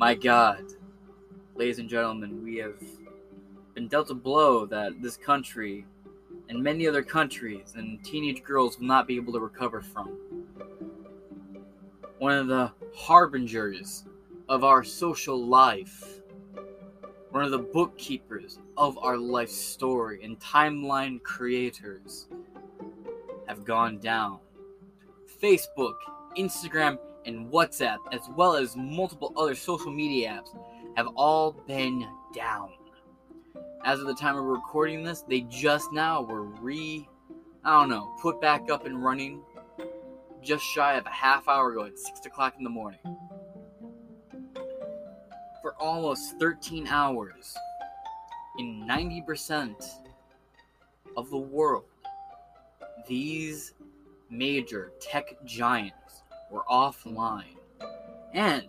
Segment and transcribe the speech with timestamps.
[0.00, 0.64] My God,
[1.56, 2.82] ladies and gentlemen, we have
[3.74, 5.84] been dealt a blow that this country
[6.48, 10.16] and many other countries and teenage girls will not be able to recover from.
[12.16, 14.06] One of the harbingers
[14.48, 16.22] of our social life,
[17.28, 22.26] one of the bookkeepers of our life story, and timeline creators
[23.46, 24.38] have gone down.
[25.42, 25.96] Facebook,
[26.38, 26.98] Instagram,
[27.30, 30.56] and WhatsApp, as well as multiple other social media apps,
[30.96, 32.70] have all been down.
[33.84, 37.08] As of the time of recording this, they just now were re,
[37.64, 39.42] I don't know, put back up and running
[40.42, 43.00] just shy of a half hour ago at 6 o'clock in the morning.
[45.62, 47.54] For almost 13 hours,
[48.58, 49.74] in 90%
[51.16, 51.84] of the world,
[53.06, 53.74] these
[54.30, 56.19] major tech giants
[56.50, 57.56] were offline.
[58.34, 58.68] And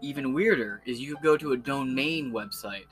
[0.00, 2.86] even weirder is you go to a domain website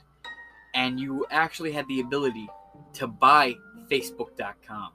[0.75, 2.47] and you actually had the ability
[2.93, 3.55] to buy
[3.89, 4.91] Facebook.com,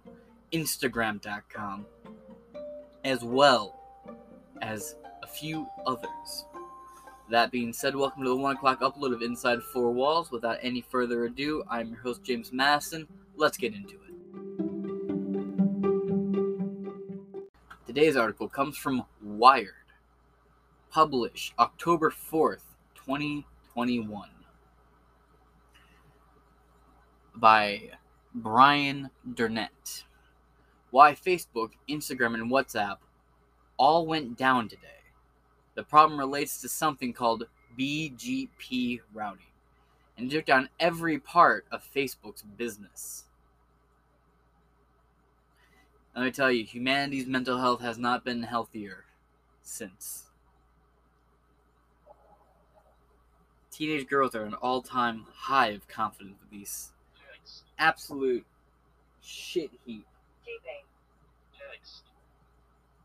[0.52, 1.86] Instagram.com,
[3.04, 3.80] as well
[4.62, 6.44] as a few others.
[7.30, 10.30] That being said, welcome to the 1 o'clock upload of Inside Four Walls.
[10.30, 13.08] Without any further ado, I'm your host, James Masson.
[13.34, 14.03] Let's get into it.
[17.94, 19.92] Today's article comes from Wired,
[20.90, 24.28] published October 4th, 2021,
[27.36, 27.90] by
[28.34, 30.02] Brian Durnett.
[30.90, 32.96] Why Facebook, Instagram, and WhatsApp
[33.76, 35.04] all went down today.
[35.76, 37.44] The problem relates to something called
[37.78, 39.46] BGP routing
[40.18, 43.26] and took down every part of Facebook's business.
[46.14, 49.04] Let me tell you, humanity's mental health has not been healthier
[49.62, 50.26] since.
[53.72, 56.92] Teenage girls are an all time high of confidence with these
[57.78, 58.46] absolute
[59.20, 60.06] shit heap.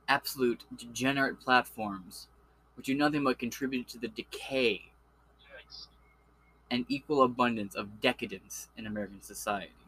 [0.08, 2.28] Absolute degenerate platforms
[2.76, 4.92] which do nothing but contribute to the decay
[6.70, 9.79] and equal abundance of decadence in American society.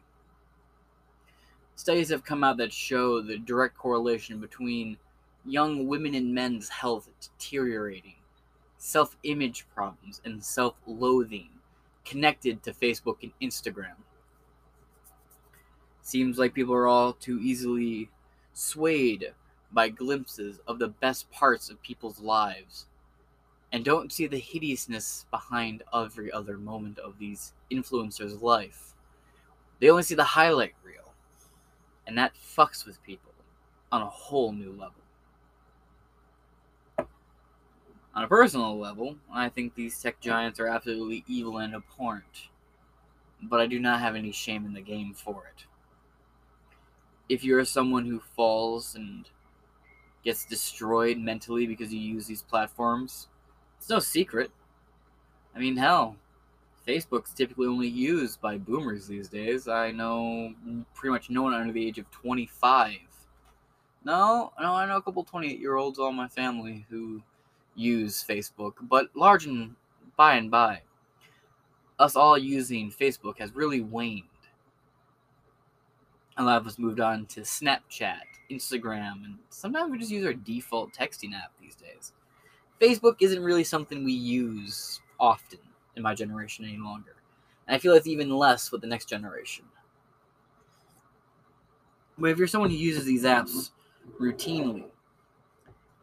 [1.82, 4.98] Studies have come out that show the direct correlation between
[5.44, 8.14] young women and men's health deteriorating,
[8.78, 11.48] self image problems, and self loathing
[12.04, 13.96] connected to Facebook and Instagram.
[16.02, 18.08] Seems like people are all too easily
[18.52, 19.32] swayed
[19.72, 22.86] by glimpses of the best parts of people's lives
[23.72, 28.94] and don't see the hideousness behind every other moment of these influencers' life.
[29.80, 31.01] They only see the highlight reel,
[32.06, 33.32] and that fucks with people
[33.90, 34.94] on a whole new level.
[38.14, 42.48] On a personal level, I think these tech giants are absolutely evil and abhorrent,
[43.42, 45.64] but I do not have any shame in the game for it.
[47.28, 49.30] If you're someone who falls and
[50.24, 53.28] gets destroyed mentally because you use these platforms,
[53.78, 54.50] it's no secret.
[55.54, 56.16] I mean, hell,
[56.86, 59.68] Facebook's typically only used by boomers these days.
[59.68, 60.52] I know
[60.94, 62.96] pretty much no one under the age of 25.
[64.04, 67.22] No, no, I know a couple 28 year olds, all my family, who
[67.76, 69.76] use Facebook, but large and
[70.16, 70.82] by and by,
[72.00, 74.24] us all using Facebook has really waned.
[76.38, 80.32] A lot of us moved on to Snapchat, Instagram, and sometimes we just use our
[80.32, 82.12] default texting app these days.
[82.80, 85.60] Facebook isn't really something we use often
[85.96, 87.14] in my generation any longer.
[87.66, 89.64] And I feel it's even less with the next generation.
[92.18, 93.70] But if you're someone who uses these apps
[94.20, 94.84] routinely,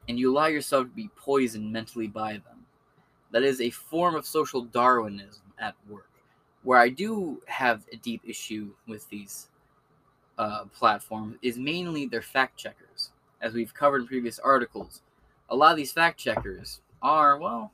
[0.07, 2.65] and you allow yourself to be poisoned mentally by them,
[3.31, 6.09] that is a form of social Darwinism at work,
[6.63, 9.49] where I do have a deep issue with these
[10.39, 13.11] uh, platforms, is mainly their fact checkers.
[13.41, 15.01] As we've covered in previous articles,
[15.49, 17.71] a lot of these fact checkers are, well,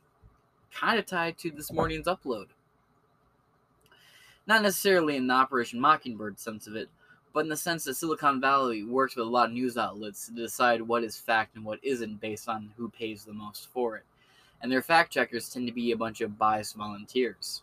[0.75, 2.47] kind of tied to this morning's upload.
[4.45, 6.89] Not necessarily in the Operation Mockingbird sense of it,
[7.33, 10.33] but in the sense that Silicon Valley works with a lot of news outlets to
[10.33, 14.03] decide what is fact and what isn't based on who pays the most for it.
[14.61, 17.61] And their fact checkers tend to be a bunch of biased volunteers.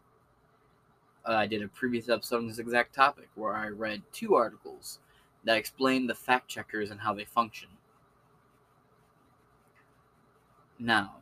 [1.26, 4.98] Uh, I did a previous episode on this exact topic where I read two articles
[5.44, 7.68] that explain the fact checkers and how they function.
[10.78, 11.21] Now,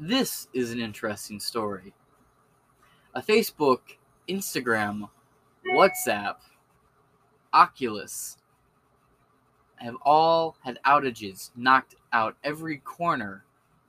[0.00, 1.92] this is an interesting story.
[3.14, 3.80] A Facebook,
[4.28, 5.08] Instagram,
[5.74, 6.36] WhatsApp,
[7.52, 8.38] Oculus
[9.76, 13.44] have all had outages knocked out every corner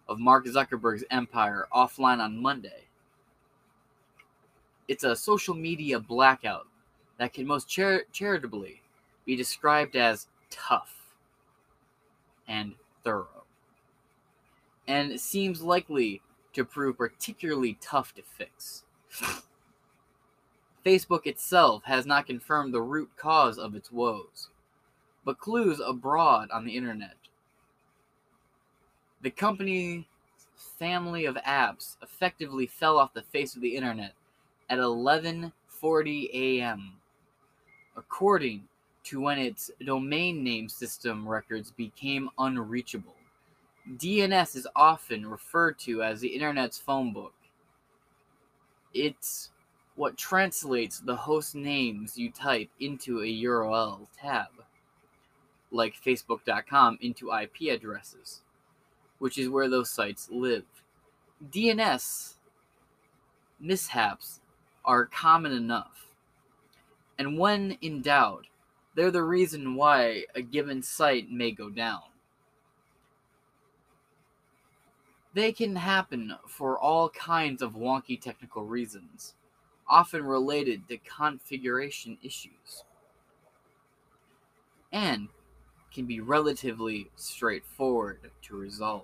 [0.10, 2.88] of Mark Zuckerberg's empire offline on Monday.
[4.88, 6.68] It's a social media blackout
[7.18, 8.82] that can most char- charitably
[9.26, 10.94] be described as tough
[12.48, 12.74] and
[13.04, 13.41] thorough,
[14.92, 16.22] and seems likely
[16.52, 18.84] to prove particularly tough to fix.
[20.86, 24.50] Facebook itself has not confirmed the root cause of its woes,
[25.24, 27.16] but clues abroad on the internet.
[29.22, 30.04] The company's
[30.78, 34.14] family of apps effectively fell off the face of the internet
[34.70, 36.98] at 11:40 a.m.
[37.96, 38.68] according
[39.06, 43.16] to when its domain name system records became unreachable.
[43.90, 47.34] DNS is often referred to as the internet's phone book.
[48.94, 49.50] It's
[49.96, 54.48] what translates the host names you type into a URL tab,
[55.72, 58.42] like Facebook.com into IP addresses,
[59.20, 60.66] which is where those sites live.
[61.52, 62.36] DNS
[63.60, 64.40] mishaps
[64.86, 66.08] are common enough,
[67.18, 68.46] and when in doubt,
[68.96, 72.11] they're the reason why a given site may go down.
[75.34, 79.34] They can happen for all kinds of wonky technical reasons
[79.88, 82.84] often related to configuration issues,
[84.92, 85.28] and
[85.94, 89.04] can be relatively straightforward to resolve.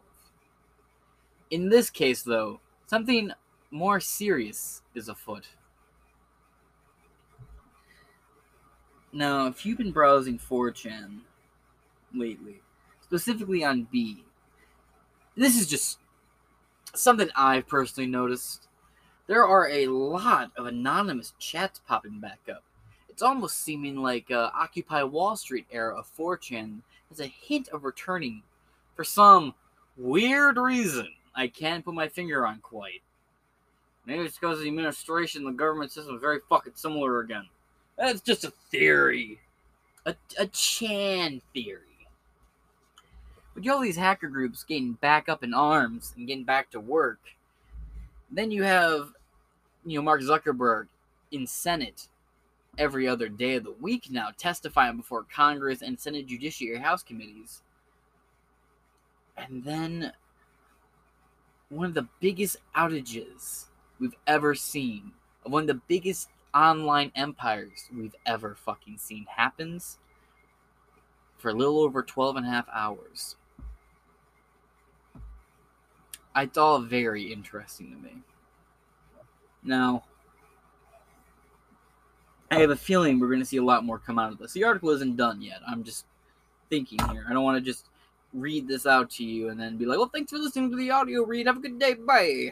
[1.51, 3.31] In this case, though, something
[3.69, 5.49] more serious is afoot.
[9.11, 11.21] Now, if you've been browsing 4chan
[12.13, 12.61] lately,
[13.01, 14.23] specifically on B,
[15.35, 15.99] this is just
[16.97, 18.67] something I've personally noticed
[19.27, 22.63] there are a lot of anonymous chats popping back up.
[23.09, 27.83] It's almost seeming like uh, Occupy Wall Street era of 4chan has a hint of
[27.83, 28.43] returning
[28.95, 29.53] for some
[29.97, 33.01] weird reason I can't put my finger on quite.
[34.05, 37.47] Maybe it's because the administration the government system is very fucking similar again.
[37.97, 39.39] That's just a theory.
[40.05, 41.81] A, a Chan theory.
[43.57, 46.79] But you all these hacker groups getting back up in arms and getting back to
[46.79, 47.17] work.
[48.29, 49.13] Then you have
[49.83, 50.85] you know Mark Zuckerberg
[51.31, 52.07] in Senate
[52.77, 57.63] every other day of the week now, testifying before Congress and Senate Judiciary House committees.
[59.35, 60.11] And then
[61.69, 63.65] one of the biggest outages
[63.99, 69.97] we've ever seen, one of the biggest online empires we've ever fucking seen happens
[71.39, 73.35] for a little over 12 and a half hours.
[76.43, 78.21] It's all very interesting to me.
[79.63, 80.03] Now,
[82.51, 84.53] I have a feeling we're going to see a lot more come out of this.
[84.53, 85.59] The article isn't done yet.
[85.67, 86.05] I'm just
[86.69, 87.25] thinking here.
[87.27, 87.87] I don't want to just
[88.33, 90.91] read this out to you and then be like, well, thanks for listening to the
[90.91, 91.47] audio read.
[91.47, 91.95] Have a good day.
[91.95, 92.51] Bye.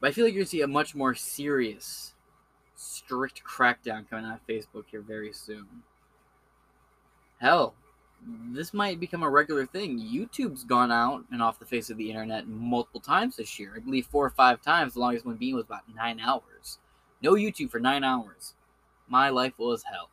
[0.00, 2.14] But I feel like you're going to see a much more serious,
[2.76, 5.66] strict crackdown coming out of Facebook here very soon.
[7.40, 7.74] Hell,
[8.26, 10.00] this might become a regular thing.
[10.00, 13.74] YouTube's gone out and off the face of the internet multiple times this year.
[13.76, 14.94] I believe four or five times.
[14.94, 16.78] The longest one being was about nine hours.
[17.22, 18.54] No YouTube for nine hours.
[19.08, 20.10] My life was hell.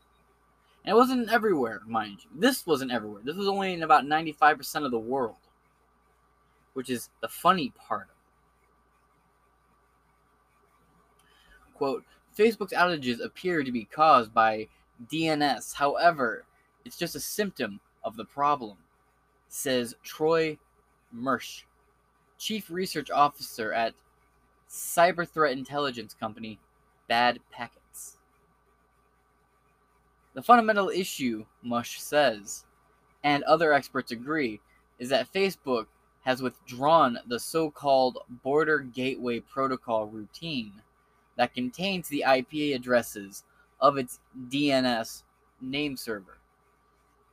[0.86, 2.30] And it wasn't everywhere, mind you.
[2.40, 3.22] This wasn't everywhere.
[3.24, 5.38] This was only in about 95% of the world.
[6.74, 8.10] Which is the funny part.
[11.74, 12.04] Quote
[12.38, 14.68] Facebook's outages appear to be caused by
[15.12, 15.74] DNS.
[15.74, 16.46] However,
[16.86, 18.78] it's just a symptom of the problem,
[19.48, 20.58] says Troy
[21.16, 21.64] Mursch,
[22.38, 23.94] Chief Research Officer at
[24.70, 26.60] cyber threat intelligence company
[27.08, 28.18] Bad Packets.
[30.34, 32.66] The fundamental issue, Mursch says,
[33.24, 34.60] and other experts agree,
[34.98, 35.86] is that Facebook
[36.24, 40.74] has withdrawn the so called Border Gateway Protocol routine
[41.36, 43.44] that contains the IP addresses
[43.80, 44.20] of its
[44.50, 45.24] DNS
[45.62, 46.38] name server.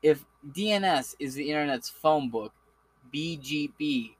[0.02, 2.52] If DNS is the internet's phone book,
[3.12, 4.14] BGP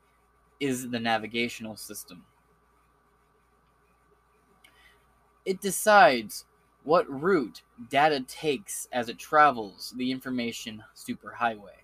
[0.58, 2.25] is the navigational system.
[5.46, 6.44] It decides
[6.84, 11.80] what route data takes as it travels the information superhighway.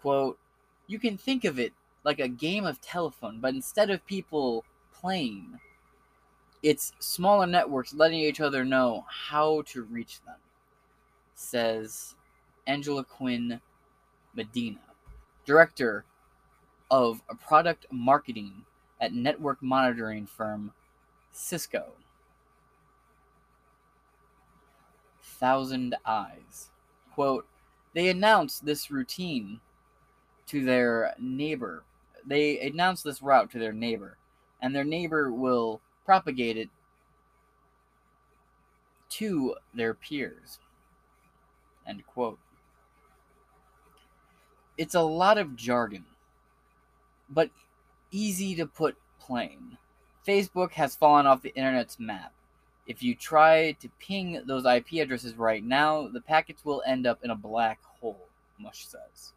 [0.00, 0.38] Quote,
[0.86, 1.72] you can think of it
[2.04, 5.58] like a game of telephone, but instead of people playing,
[6.62, 10.38] it's smaller networks letting each other know how to reach them,
[11.34, 12.14] says
[12.66, 13.60] Angelique
[14.34, 14.80] Medina,
[15.44, 16.04] Director
[16.90, 18.64] of Product Marketing
[19.00, 20.72] at network monitoring firm
[21.32, 21.92] Cisco.
[25.22, 26.70] Thousand Eyes.
[27.14, 27.46] Quote,
[27.94, 29.60] they announced this routine
[30.46, 31.82] to their neighbor.
[32.24, 34.16] They announce this route to their neighbor,
[34.60, 36.70] and their neighbor will propagate it
[39.10, 40.58] to their peers.
[41.86, 42.38] End quote.
[44.82, 46.04] It's a lot of jargon,
[47.30, 47.50] but
[48.10, 49.78] easy to put plain.
[50.26, 52.32] Facebook has fallen off the internet's map.
[52.88, 57.20] If you try to ping those IP addresses right now, the packets will end up
[57.22, 58.26] in a black hole,
[58.60, 59.34] Mursch says.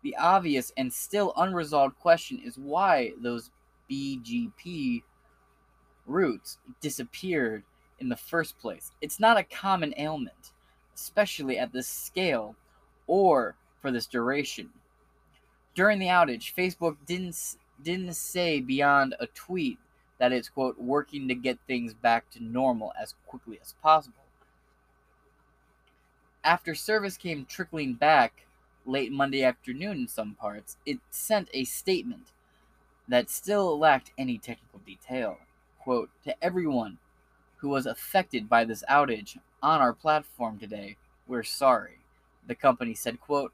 [0.00, 3.50] The obvious and still unresolved question is why those
[3.90, 5.02] BGP
[6.06, 7.64] routes disappeared
[7.98, 8.92] in the first place.
[9.02, 10.52] It's not a common ailment,
[10.94, 12.56] especially at this scale
[13.06, 14.70] or for this duration.
[15.74, 17.36] During the outage, Facebook didn't
[17.82, 19.76] didn't say beyond a tweet
[20.16, 24.24] that it's quote working to get things back to normal as quickly as possible.
[26.42, 28.46] After service came trickling back
[28.86, 32.28] late Monday afternoon in some parts, it sent a statement
[33.06, 35.36] that still lacked any technical detail.
[35.78, 36.96] Quote, to everyone
[37.56, 41.98] who was affected by this outage on our platform today, we're sorry.
[42.46, 43.52] The company said, quote,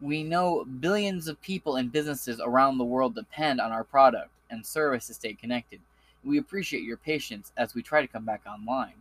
[0.00, 4.64] we know billions of people and businesses around the world depend on our product and
[4.64, 5.80] service to stay connected.
[6.24, 8.94] We appreciate your patience as we try to come back online.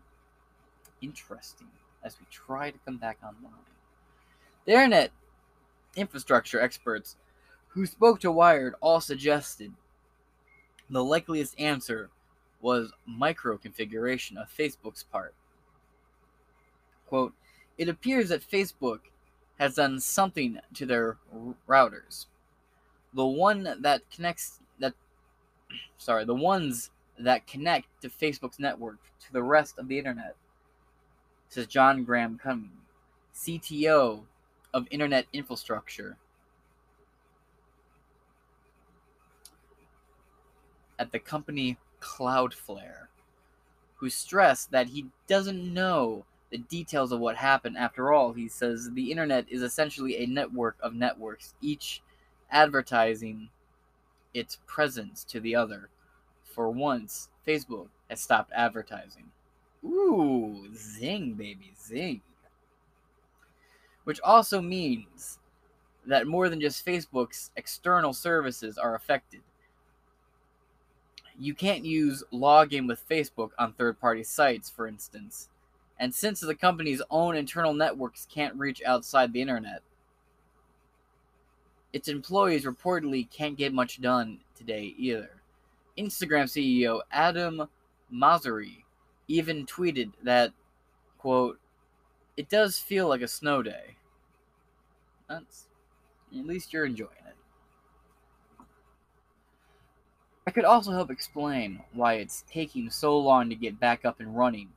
[1.01, 1.67] Interesting.
[2.03, 3.53] As we try to come back online.
[4.65, 5.11] The internet
[5.95, 7.15] infrastructure experts
[7.69, 9.71] who spoke to Wired all suggested
[10.89, 12.09] the likeliest answer
[12.61, 15.33] was micro configuration of Facebook's part.
[17.07, 17.33] Quote,
[17.77, 18.99] it appears that Facebook
[19.59, 21.17] has done something to their
[21.67, 22.27] routers.
[23.13, 24.93] The one that connects that
[25.97, 30.35] sorry, the ones that connect to Facebook's network to the rest of the internet.
[31.49, 32.71] Says John Graham Cumming,
[33.33, 34.23] CTO
[34.73, 36.17] of Internet Infrastructure
[40.99, 43.07] at the company Cloudflare,
[43.95, 47.77] who stressed that he doesn't know the details of what happened.
[47.77, 52.01] After all, he says the internet is essentially a network of networks, each
[52.51, 53.49] advertising
[54.33, 55.89] its presence to the other.
[56.43, 59.31] For once, Facebook has stopped advertising.
[59.83, 62.21] Ooh, zing, baby, zing.
[64.05, 65.39] Which also means
[66.05, 69.41] that more than just Facebook's external services are affected.
[71.37, 75.49] You can't use login with Facebook on third party sites, for instance
[75.99, 79.81] and since the company's own internal networks can't reach outside the internet,
[81.93, 85.31] its employees reportedly can't get much done today either.
[85.97, 87.67] Instagram CEO Adam
[88.13, 88.83] Mosseri
[89.27, 90.53] even tweeted that,
[91.17, 91.59] quote,
[92.35, 93.95] it does feel like a snow day.
[95.27, 95.65] That's,
[96.37, 97.35] at least you're enjoying it.
[100.45, 104.37] I could also help explain why it's taking so long to get back up and
[104.37, 104.69] running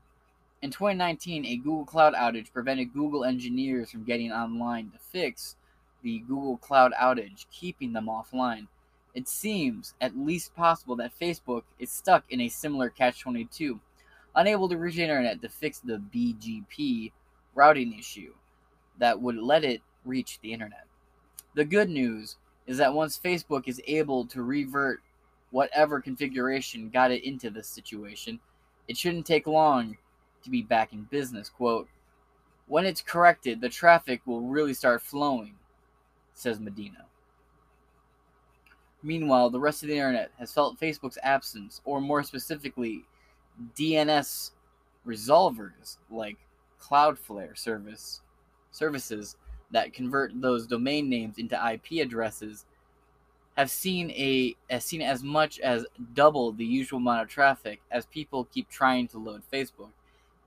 [0.63, 5.57] in 2019, a Google Cloud outage prevented Google engineers from getting online to fix
[6.03, 8.67] the Google Cloud outage, keeping them offline.
[9.15, 13.81] It seems at least possible that Facebook is stuck in a similar catch 22,
[14.35, 17.11] unable to reach the internet to fix the BGP
[17.55, 18.35] routing issue
[18.99, 20.85] that would let it reach the internet.
[21.55, 22.37] The good news
[22.67, 25.01] is that once Facebook is able to revert
[25.51, 28.39] whatever configuration got it into this situation,
[28.89, 29.97] it shouldn't take long
[30.43, 31.49] to be back in business.
[31.49, 31.89] Quote,
[32.67, 35.55] when it's corrected, the traffic will really start flowing,
[36.35, 37.07] says Medina.
[39.03, 43.05] Meanwhile, the rest of the internet has felt Facebook's absence, or more specifically,
[43.77, 44.51] DNS
[45.07, 46.37] resolvers like
[46.81, 48.21] Cloudflare service
[48.71, 49.37] services
[49.71, 52.65] that convert those domain names into IP addresses
[53.57, 58.07] have seen a has seen as much as double the usual amount of traffic as
[58.07, 59.91] people keep trying to load Facebook.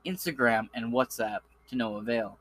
[0.06, 2.38] Instagram, and WhatsApp to no avail.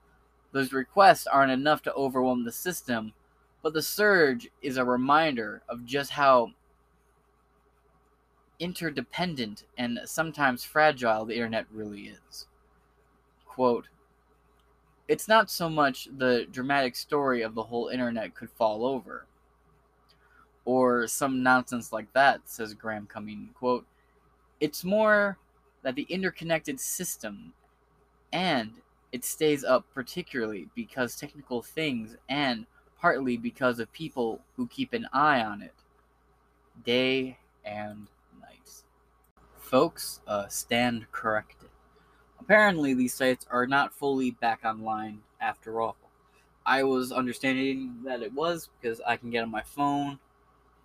[0.52, 3.14] Those requests aren't enough to overwhelm the system,
[3.62, 6.52] but the surge is a reminder of just how
[8.60, 12.48] interdependent and sometimes fragile the internet really is.
[13.46, 13.88] Quote,
[15.08, 19.26] it's not so much the dramatic story of the whole internet could fall over,
[20.66, 23.50] or some nonsense like that, says Graham Cumming.
[23.54, 23.86] Quote,
[24.60, 25.38] it's more
[25.84, 27.54] that the interconnected system
[28.32, 32.66] and it stays up particularly because technical things and
[33.00, 35.74] partly because of people who keep an eye on it
[36.84, 38.08] day and
[38.42, 38.84] night.
[39.58, 41.70] Folks, uh, stand corrected.
[42.40, 45.96] Apparently, these sites are not fully back online after all.
[46.66, 50.20] I was understanding that it was because I can get on my phone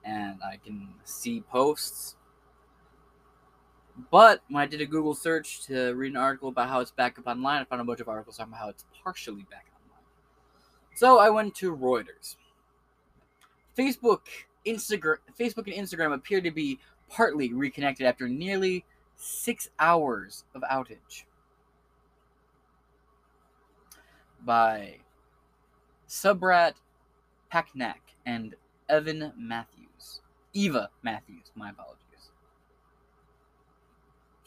[0.04, 2.16] and I can see posts.
[4.10, 7.18] But when I did a Google search to read an article about how it's back
[7.18, 10.04] up online, I found a bunch of articles talking about how it's partially back online.
[10.94, 12.36] So I went to Reuters.
[13.76, 14.20] Facebook,
[14.66, 16.78] Instagram, Facebook and Instagram appear to be
[17.08, 18.84] partly reconnected after nearly
[19.16, 21.24] six hours of outage.
[24.44, 24.98] By
[26.08, 26.74] Subrat
[27.52, 28.54] Patnaik and
[28.88, 30.20] Evan Matthews.
[30.54, 32.07] Eva Matthews, my apologies.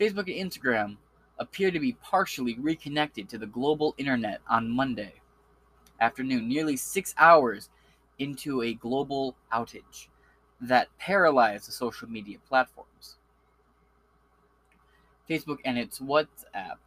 [0.01, 0.97] Facebook and Instagram
[1.37, 5.13] appear to be partially reconnected to the global internet on Monday
[5.99, 7.69] afternoon, nearly six hours
[8.17, 10.07] into a global outage
[10.59, 13.17] that paralyzed the social media platforms.
[15.29, 16.77] Facebook and its WhatsApp,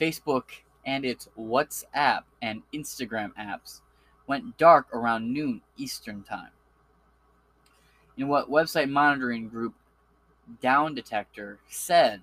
[0.00, 0.44] Facebook
[0.84, 3.80] and its WhatsApp and Instagram apps
[4.28, 6.50] went dark around noon Eastern Time.
[8.16, 9.74] In what website monitoring group
[10.60, 12.22] Down Detector said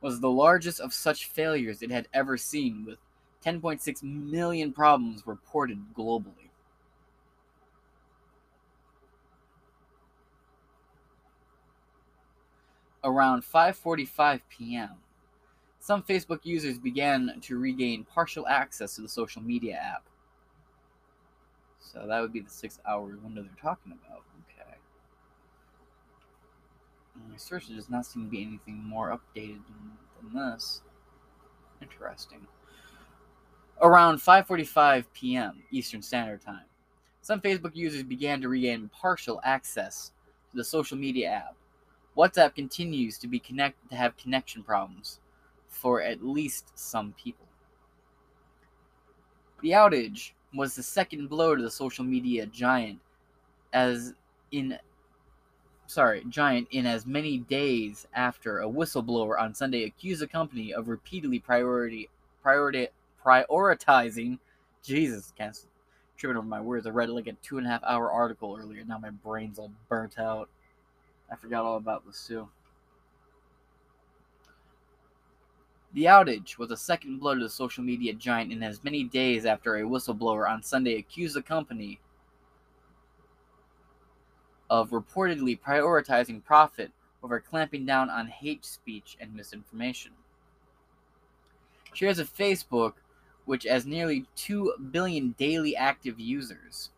[0.00, 2.98] was the largest of such failures it had ever seen, with
[3.44, 6.50] 10.6 million problems reported globally.
[13.02, 14.90] Around 5:45 p.m.,
[15.78, 20.02] some Facebook users began to regain partial access to the social media app.
[21.78, 24.22] So that would be the six hour window they're talking about.
[24.50, 24.55] Okay.
[27.30, 30.82] My search does not seem to be anything more updated than, than this.
[31.82, 32.46] Interesting.
[33.82, 35.62] Around 5:45 p.m.
[35.70, 36.64] Eastern Standard Time,
[37.20, 40.12] some Facebook users began to regain partial access
[40.50, 41.56] to the social media app.
[42.16, 45.20] WhatsApp continues to be connect to have connection problems
[45.68, 47.46] for at least some people.
[49.60, 53.00] The outage was the second blow to the social media giant
[53.72, 54.14] as
[54.52, 54.78] in
[55.86, 60.88] sorry, giant in as many days after a whistleblower on Sunday accused the company of
[60.88, 62.08] repeatedly priority
[62.42, 62.88] priority
[63.24, 64.38] prioritizing
[64.82, 65.58] Jesus, can't
[66.16, 66.86] tripping over my words.
[66.86, 68.84] I read like a two and a half hour article earlier.
[68.84, 70.48] Now my brain's all burnt out.
[71.30, 72.48] I forgot all about this too.
[75.92, 79.46] The outage was a second blow to the social media giant in as many days
[79.46, 82.00] after a whistleblower on Sunday accused the company
[84.70, 86.90] of reportedly prioritizing profit
[87.22, 90.12] over clamping down on hate speech and misinformation.
[91.92, 92.94] Shares of Facebook,
[93.46, 96.90] which has nearly 2 billion daily active users,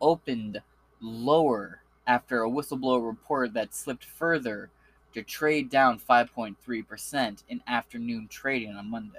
[0.00, 0.60] opened
[1.00, 4.70] lower after a whistleblower report that slipped further
[5.12, 9.18] to trade down 5.3% in afternoon trading on Monday.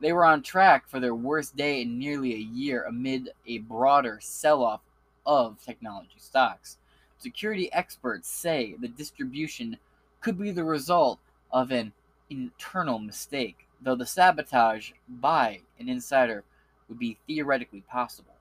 [0.00, 4.18] They were on track for their worst day in nearly a year amid a broader
[4.20, 4.80] sell off
[5.26, 6.78] of technology stocks.
[7.18, 9.76] Security experts say the distribution
[10.20, 11.18] could be the result
[11.52, 11.92] of an
[12.30, 16.44] internal mistake, though the sabotage by an insider
[16.88, 18.34] would be theoretically possible.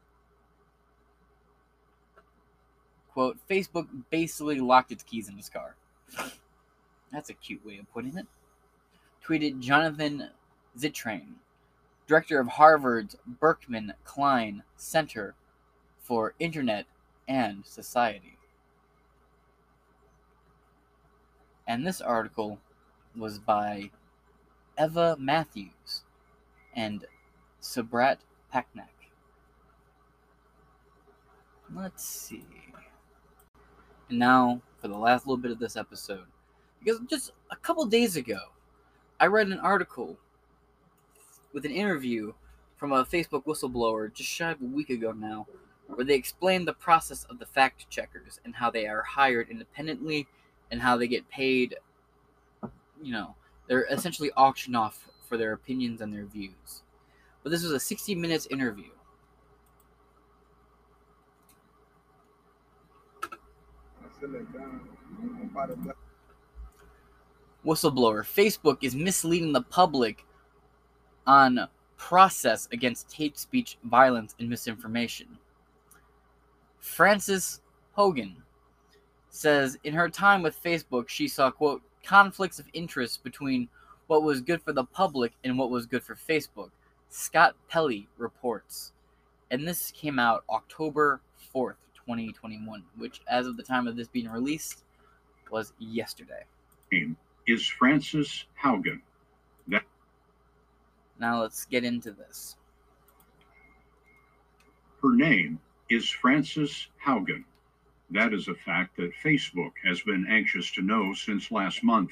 [3.14, 5.76] Quote, Facebook basically locked its keys in his car.
[7.12, 8.26] That's a cute way of putting it.
[9.26, 10.30] Tweeted Jonathan
[10.78, 11.34] Zittrain,
[12.08, 15.36] director of Harvard's Berkman Klein Center
[16.02, 16.86] for Internet
[17.28, 18.38] and Society.
[21.68, 22.60] And this article
[23.16, 23.92] was by
[24.82, 26.04] Eva Matthews
[26.76, 27.06] and
[27.62, 28.18] Subrat
[28.54, 28.88] Patnaik.
[31.74, 32.44] Let's see.
[34.10, 36.26] And now for the last little bit of this episode.
[36.84, 38.40] Because just a couple days ago,
[39.20, 40.18] I read an article
[41.54, 42.34] with an interview
[42.76, 45.46] from a Facebook whistleblower just shy of a week ago now,
[45.96, 50.28] where they explain the process of the fact checkers and how they are hired independently
[50.72, 51.76] and how they get paid.
[53.02, 53.36] You know,
[53.68, 56.84] they're essentially auctioned off for their opinions and their views.
[57.44, 58.92] But this was a 60 minutes interview
[67.66, 68.24] Whistleblower.
[68.24, 70.26] Facebook is misleading the public
[71.28, 75.28] on process against hate speech, violence, and misinformation.
[76.82, 77.62] Frances
[77.98, 78.36] Haugen
[79.30, 83.70] says in her time with Facebook, she saw, quote, conflicts of interest between
[84.08, 86.72] what was good for the public and what was good for Facebook.
[87.08, 88.92] Scott Pelley reports.
[89.52, 91.22] And this came out October
[91.54, 94.84] 4th, 2021, which, as of the time of this being released,
[95.52, 96.44] was yesterday.
[96.92, 97.16] Name
[97.48, 99.02] Is Frances Haugen.
[99.68, 99.84] That-
[101.20, 102.56] Now let's get into this.
[105.02, 105.60] Her name
[105.92, 107.44] is Frances Haugen.
[108.12, 112.12] That is a fact that Facebook has been anxious to know since last month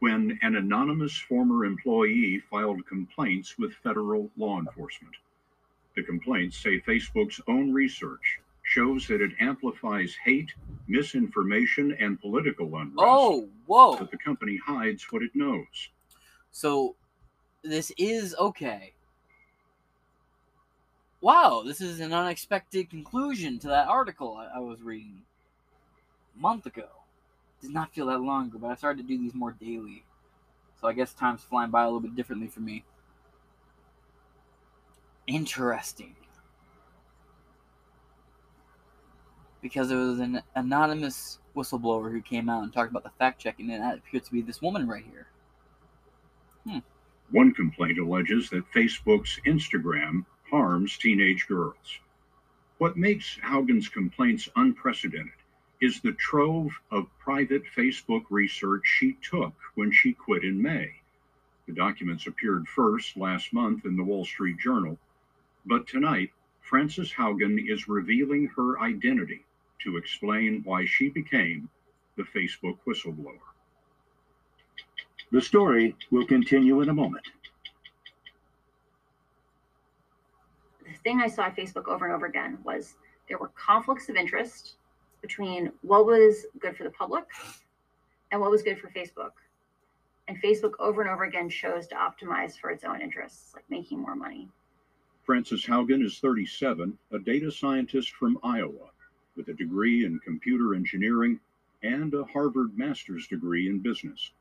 [0.00, 5.14] when an anonymous former employee filed complaints with federal law enforcement.
[5.94, 10.52] The complaints say Facebook's own research shows that it amplifies hate,
[10.88, 12.96] misinformation, and political unrest.
[12.98, 13.96] Oh, whoa.
[13.96, 15.90] But the company hides what it knows.
[16.50, 16.96] So
[17.62, 18.94] this is okay.
[21.20, 25.22] Wow, this is an unexpected conclusion to that article I, I was reading
[26.36, 26.86] a month ago.
[27.60, 30.02] Did not feel that long ago, but I started to do these more daily.
[30.80, 32.84] So I guess time's flying by a little bit differently for me.
[35.26, 36.16] Interesting.
[39.60, 43.70] Because there was an anonymous whistleblower who came out and talked about the fact checking,
[43.70, 45.26] and that appears to be this woman right here.
[46.66, 46.78] Hmm.
[47.30, 52.00] One complaint alleges that Facebook's Instagram harms teenage girls.
[52.78, 55.32] What makes Haugen's complaints unprecedented
[55.80, 60.92] is the trove of private Facebook research she took when she quit in May.
[61.66, 64.98] The documents appeared first last month in the Wall Street Journal,
[65.66, 66.30] but tonight,
[66.62, 69.44] Frances Haugen is revealing her identity
[69.80, 71.68] to explain why she became
[72.16, 73.38] the Facebook whistleblower.
[75.32, 77.26] The story will continue in a moment.
[80.84, 82.94] The thing I saw on Facebook over and over again was
[83.28, 84.74] there were conflicts of interest
[85.22, 87.24] between what was good for the public
[88.30, 89.32] and what was good for Facebook.
[90.28, 94.00] And Facebook over and over again chose to optimize for its own interests, like making
[94.00, 94.48] more money.
[95.22, 98.90] Frances Haugen is 37, a data scientist from Iowa
[99.36, 101.40] with a degree in computer engineering
[101.82, 104.32] and a Harvard master's degree in business.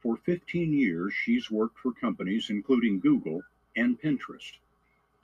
[0.00, 3.42] For 15 years, she's worked for companies including Google
[3.76, 4.52] and Pinterest.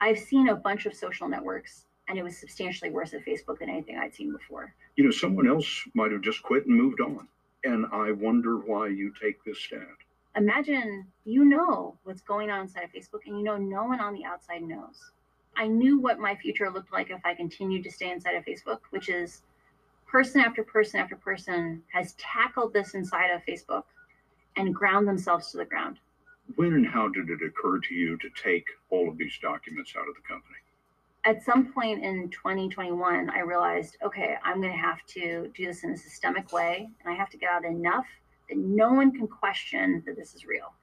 [0.05, 3.71] I've seen a bunch of social networks, and it was substantially worse at Facebook than
[3.71, 4.71] anything I'd seen before.
[4.97, 7.27] You know, someone else might have just quit and moved on.
[7.63, 9.97] And I wonder why you take this stand.
[10.37, 14.13] Imagine you know what's going on inside of Facebook, and you know no one on
[14.13, 15.09] the outside knows.
[15.57, 18.81] I knew what my future looked like if I continued to stay inside of Facebook,
[18.91, 19.41] which is
[20.05, 23.85] person after person after person has tackled this inside of Facebook
[24.55, 25.97] and ground themselves to the ground.
[26.55, 30.07] When and how did it occur to you to take all of these documents out
[30.07, 30.57] of the company?
[31.25, 35.83] At some point in 2021, I realized, okay, I'm going to have to do this
[35.83, 38.05] in a systemic way, and I have to get out enough
[38.47, 40.73] that no one can question that this is real.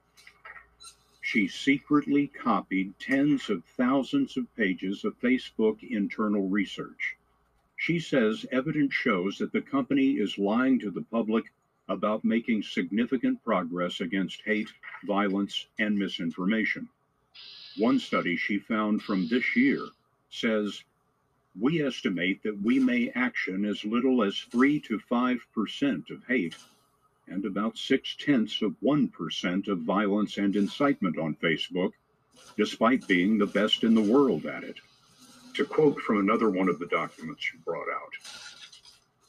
[1.21, 7.15] She secretly copied tens of thousands of pages of Facebook internal research.
[7.77, 11.45] She says evidence shows that the company is lying to the public
[11.93, 14.69] about making significant progress against hate,
[15.05, 16.89] violence, and misinformation.
[17.77, 19.87] One study she found from this year
[20.29, 20.83] says
[21.59, 26.55] we estimate that we may action as little as 3 to 5% of hate
[27.27, 31.93] and about six tenths of 1% of violence and incitement on Facebook,
[32.57, 34.77] despite being the best in the world at it.
[35.55, 38.13] To quote from another one of the documents you brought out,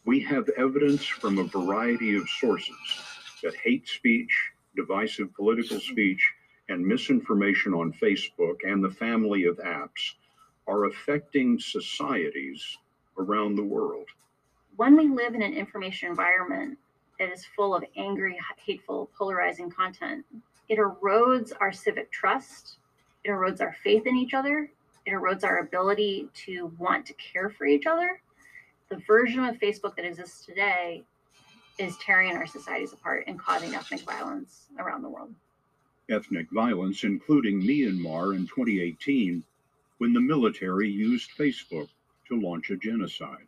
[0.04, 2.76] we have evidence from a variety of sources
[3.42, 6.30] that hate speech, divisive political speech,
[6.68, 10.14] and misinformation on Facebook and the family of apps
[10.66, 12.78] are affecting societies
[13.18, 14.06] around the world.
[14.76, 16.78] When we live in an information environment
[17.18, 20.24] that is full of angry, hateful, polarizing content,
[20.68, 22.78] it erodes our civic trust,
[23.24, 24.70] it erodes our faith in each other,
[25.06, 28.20] it erodes our ability to want to care for each other
[28.88, 31.05] the version of Facebook that exists today
[31.79, 35.35] is tearing our societies apart and causing ethnic violence around the world.
[36.11, 39.42] Ethnic violence, including Myanmar in 2018,
[39.99, 41.88] when the military used Facebook
[42.29, 43.47] to launch a genocide.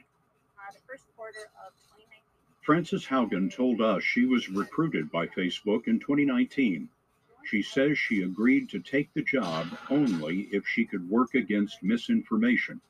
[0.59, 2.23] Uh, the first quarter of 2019.
[2.63, 6.89] Frances Haugen told us she was recruited by Facebook in 2019.
[7.45, 12.81] She says she agreed to take the job only if she could work against misinformation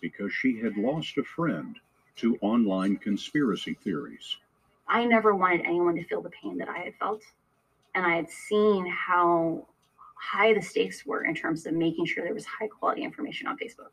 [0.00, 1.78] because she had lost a friend
[2.16, 4.36] to online conspiracy theories.
[4.88, 7.22] I never wanted anyone to feel the pain that I had felt.
[7.94, 9.66] And I had seen how
[10.16, 13.58] high the stakes were in terms of making sure there was high quality information on
[13.58, 13.90] Facebook.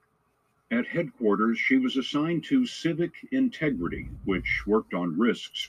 [0.71, 5.67] At headquarters, she was assigned to civic integrity, which worked on risks.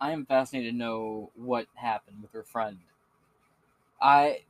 [0.00, 2.78] I am fascinated to know what happened with her friend.
[4.00, 4.42] I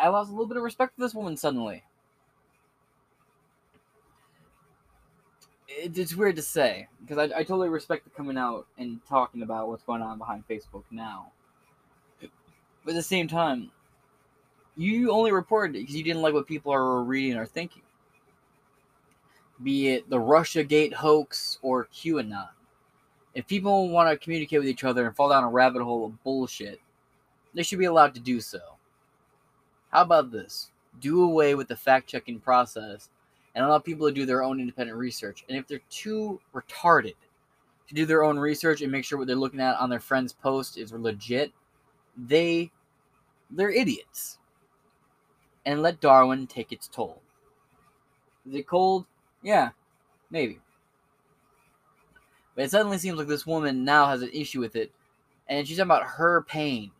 [0.00, 1.84] I lost a little bit of respect for this woman suddenly.
[5.76, 9.68] It's weird to say because I, I totally respect the coming out and talking about
[9.68, 11.32] what's going on behind Facebook now.
[12.20, 13.70] But at the same time,
[14.76, 17.82] You only reported it because you didn't like what people are reading or thinking.
[19.62, 22.48] Be it the Russia Gate hoax or QAnon.
[23.34, 26.22] If people want to communicate with each other and fall down a rabbit hole of
[26.24, 26.80] bullshit,
[27.54, 28.58] they should be allowed to do so.
[29.90, 30.70] How about this?
[31.00, 33.10] Do away with the fact checking process
[33.54, 35.44] and allow people to do their own independent research.
[35.48, 37.14] And if they're too retarded
[37.88, 40.32] to do their own research and make sure what they're looking at on their friend's
[40.32, 41.52] post is legit,
[42.16, 42.70] they
[43.50, 44.38] they're idiots.
[45.66, 47.22] And let Darwin take its toll.
[48.46, 49.06] Is it cold?
[49.42, 49.70] Yeah,
[50.30, 50.60] maybe.
[52.54, 54.92] But it suddenly seems like this woman now has an issue with it,
[55.48, 56.90] and she's talking about her pain.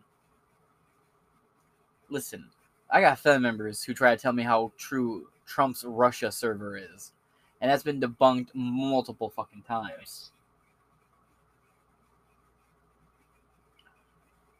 [2.08, 2.48] Listen,
[2.90, 7.12] I got family members who try to tell me how true Trump's Russia server is,
[7.60, 10.30] and that's been debunked multiple fucking times.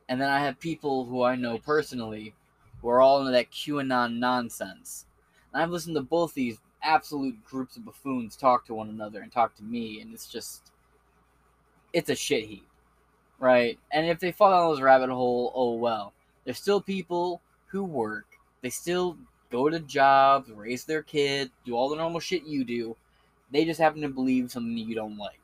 [0.09, 2.35] And then I have people who I know personally
[2.83, 5.07] who are all into that QAnon nonsense.
[5.53, 9.33] And I've listened to both these absolute groups of buffoons talk to one another and
[9.33, 10.70] talk to me, and it's just,
[11.94, 12.68] it's a shit heap,
[13.38, 13.79] right?
[13.90, 16.12] And if they fall down those rabbit hole, oh well.
[16.44, 18.27] There's still people who work.
[18.61, 19.16] They still
[19.50, 22.96] go to jobs, raise their kids, do all the normal shit you do.
[23.50, 25.38] They just happen to believe something that you don't like.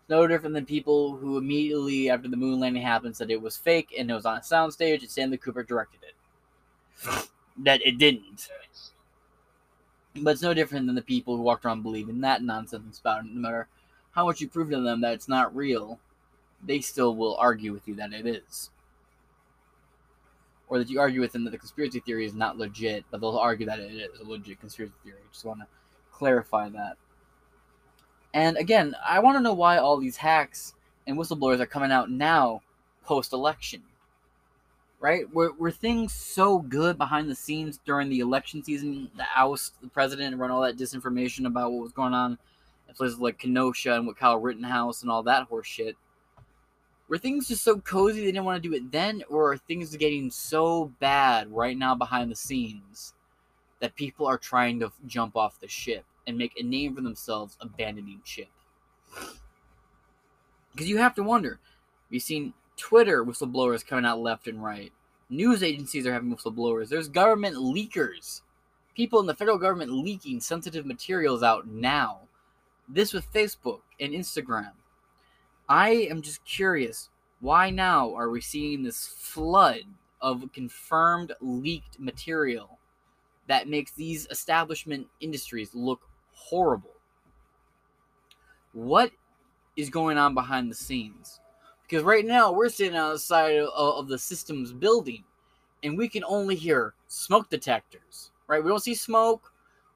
[0.00, 3.56] It's no different than people who immediately after the moon landing happened said it was
[3.56, 7.28] fake and it was on a soundstage and Stanley Kubrick directed it.
[7.58, 8.48] that it didn't.
[10.16, 13.30] But it's no different than the people who walked around believing that nonsense about it.
[13.30, 13.68] No matter
[14.12, 16.00] how much you prove to them that it's not real,
[16.62, 18.70] they still will argue with you that it is.
[20.70, 23.36] Or that you argue with them that the conspiracy theory is not legit, but they'll
[23.36, 25.18] argue that it is a legit conspiracy theory.
[25.32, 25.66] Just want to
[26.12, 26.96] clarify that.
[28.32, 30.74] And again, I want to know why all these hacks
[31.08, 32.62] and whistleblowers are coming out now,
[33.04, 33.82] post election.
[35.00, 35.32] Right?
[35.34, 39.88] Were, were things so good behind the scenes during the election season, the oust the
[39.88, 42.38] president and run all that disinformation about what was going on
[42.88, 45.96] in places like Kenosha and what Kyle Rittenhouse and all that horse shit?
[47.10, 49.94] Were things just so cozy they didn't want to do it then, or are things
[49.96, 53.12] getting so bad right now behind the scenes
[53.80, 56.06] that people are trying to jump off the ship?
[56.30, 58.48] and make a name for themselves abandoning ship.
[60.72, 61.58] Because you have to wonder.
[62.10, 64.92] We've seen Twitter whistleblowers coming out left and right.
[65.28, 66.88] News agencies are having whistleblowers.
[66.88, 68.42] There's government leakers.
[68.94, 72.20] People in the federal government leaking sensitive materials out now.
[72.88, 74.72] This with Facebook and Instagram.
[75.70, 79.82] I am just curious why now are we seeing this flood
[80.20, 82.80] of confirmed leaked material
[83.46, 86.00] that makes these establishment industries look
[86.32, 86.90] horrible.
[88.72, 89.12] What
[89.76, 91.38] is going on behind the scenes?
[91.82, 95.22] Because right now we're sitting outside of, of the systems building
[95.84, 98.62] and we can only hear smoke detectors, right?
[98.62, 99.52] We don't see smoke,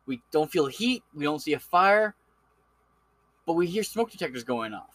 [0.07, 2.15] we don't feel heat, we don't see a fire,
[3.45, 4.94] but we hear smoke detectors going off.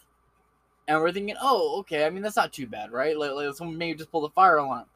[0.90, 3.16] And we're thinking, oh, okay, I mean, that's not too bad, right?
[3.16, 4.86] Like, like someone maybe just pull the fire alarm.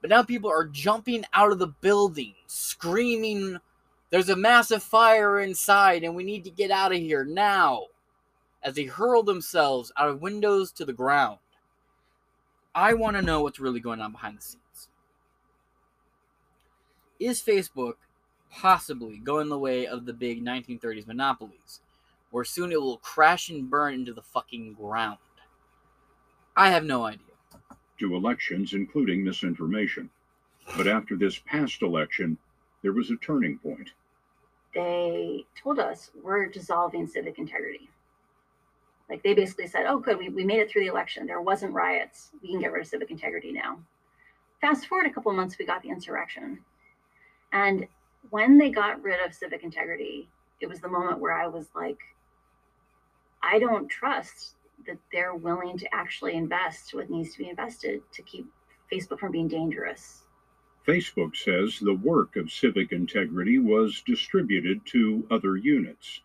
[0.00, 3.60] But now people are jumping out of the building, screaming
[4.10, 7.84] there's a massive fire inside, and we need to get out of here now.
[8.64, 11.38] As they hurl themselves out of windows to the ground.
[12.74, 14.88] I want to know what's really going on behind the scenes.
[17.20, 17.94] Is Facebook
[18.50, 21.80] possibly going the way of the big 1930s monopolies,
[22.32, 25.18] where soon it will crash and burn into the fucking ground?
[26.56, 27.20] I have no idea.
[27.98, 30.10] To elections, including misinformation.
[30.76, 32.38] But after this past election,
[32.82, 33.90] there was a turning point
[34.74, 37.88] they told us we're dissolving civic integrity.
[39.08, 41.26] Like they basically said, oh, good, we, we made it through the election.
[41.26, 42.30] There wasn't riots.
[42.42, 43.78] We can get rid of civic integrity now.
[44.60, 46.58] Fast forward a couple of months, we got the insurrection.
[47.52, 47.86] And
[48.30, 50.28] when they got rid of civic integrity,
[50.60, 51.98] it was the moment where I was like,
[53.42, 54.54] I don't trust
[54.86, 58.46] that they're willing to actually invest what needs to be invested to keep
[58.92, 60.24] Facebook from being dangerous.
[60.86, 66.20] Facebook says the work of civic integrity was distributed to other units.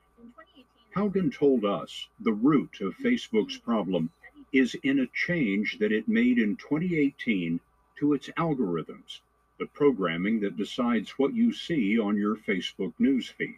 [0.96, 4.10] Haugen told us the root of Facebook's problem
[4.52, 7.60] is in a change that it made in 2018
[8.00, 9.22] to its algorithms,
[9.60, 13.56] the programming that decides what you see on your Facebook newsfeed.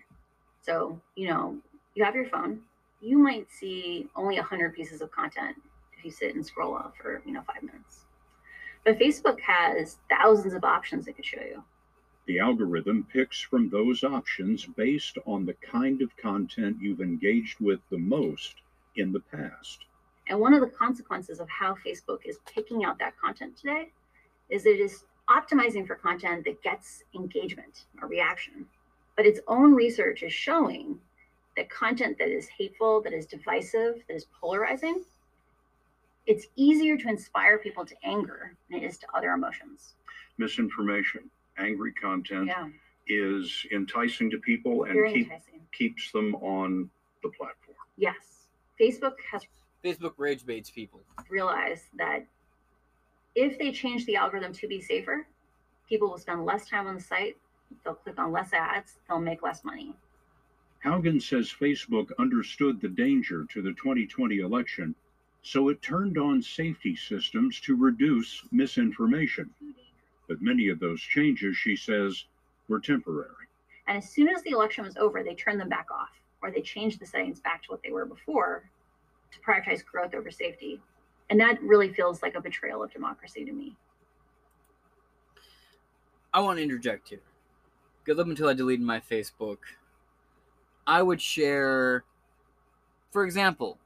[0.62, 1.58] So, you know,
[1.96, 2.62] you have your phone,
[3.02, 5.58] you might see only 100 pieces of content
[5.98, 8.06] if you sit and scroll off for, you know, five minutes.
[8.86, 11.64] But Facebook has thousands of options it could show you.
[12.28, 17.80] The algorithm picks from those options based on the kind of content you've engaged with
[17.90, 18.56] the most
[18.96, 19.86] in the past.
[20.28, 23.90] And one of the consequences of how Facebook is picking out that content today
[24.50, 28.66] is that it is optimizing for content that gets engagement or reaction.
[29.16, 31.00] But its own research is showing
[31.58, 35.04] that content that is hateful, that is divisive, that is polarizing,
[36.28, 39.96] it's easier to inspire people to anger than it is to other emotions.
[40.38, 42.70] Misinformation, angry content Yeah,
[43.08, 45.60] is enticing to people and very keep, enticing.
[45.72, 46.90] keeps them on
[47.24, 47.76] the platform.
[47.98, 48.16] Yes.
[48.80, 49.44] Facebook has
[49.84, 51.02] Facebook rage baits people.
[51.30, 52.24] Realize that
[53.36, 55.26] if they change the algorithm to be safer,
[55.90, 57.36] people will spend less time on the site,
[57.84, 59.94] they'll click on less ads, they'll make less money.
[60.84, 64.96] Haugen says Facebook understood the danger to the 2020 election,
[65.44, 69.50] so it turned on safety systems to reduce misinformation.
[70.28, 72.26] But many of those changes, she says,
[72.68, 73.48] were temporary.
[73.88, 76.10] And as soon as the election was over, they turned them back off
[76.42, 78.70] or they changed the settings back to what they were before
[79.32, 80.80] to prioritize growth over safety.
[81.30, 83.76] And that really feels like a betrayal of democracy to me.
[86.34, 87.22] I want to interject here.
[88.04, 89.58] Because up until I deleted my Facebook,
[90.92, 92.04] I would share,
[93.12, 93.78] for example,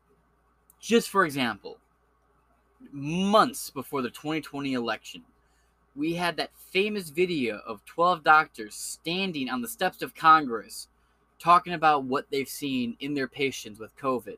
[0.82, 1.78] just for example,
[2.92, 5.22] months before the 2020 election,
[5.96, 10.88] we had that famous video of 12 doctors standing on the steps of Congress
[11.38, 14.38] talking about what they've seen in their patients with COVID.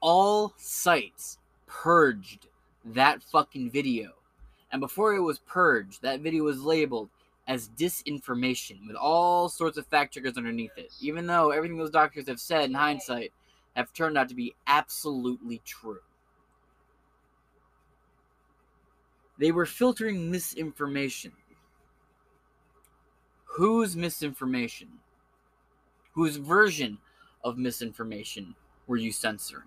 [0.00, 2.48] All sites purged
[2.84, 4.14] that fucking video.
[4.72, 7.10] And before it was purged, that video was labeled
[7.50, 10.92] as disinformation with all sorts of fact checkers underneath it.
[11.00, 13.32] Even though everything those doctors have said in hindsight
[13.74, 15.98] have turned out to be absolutely true.
[19.36, 21.32] They were filtering misinformation.
[23.56, 24.88] Whose misinformation?
[26.12, 26.98] Whose version
[27.42, 28.54] of misinformation
[28.86, 29.66] were you censoring?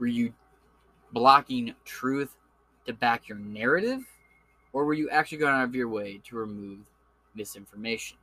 [0.00, 0.34] Were you
[1.12, 2.34] blocking truth
[2.86, 4.04] to back your narrative?
[4.74, 6.80] Or were you actually going out of your way to remove
[7.34, 8.18] misinformation?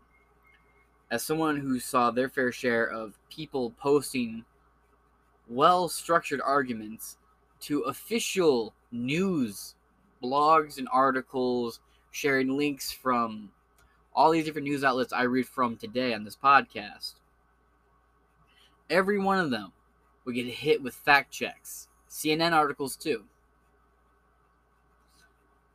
[1.10, 4.44] As someone who saw their fair share of people posting
[5.50, 7.18] well structured arguments
[7.62, 9.76] to official news
[10.22, 11.80] blogs and articles,
[12.12, 13.50] sharing links from
[14.14, 17.14] all these different news outlets I read from today on this podcast.
[18.90, 19.72] Every one of them
[20.26, 23.24] would get hit with fact checks, CNN articles too.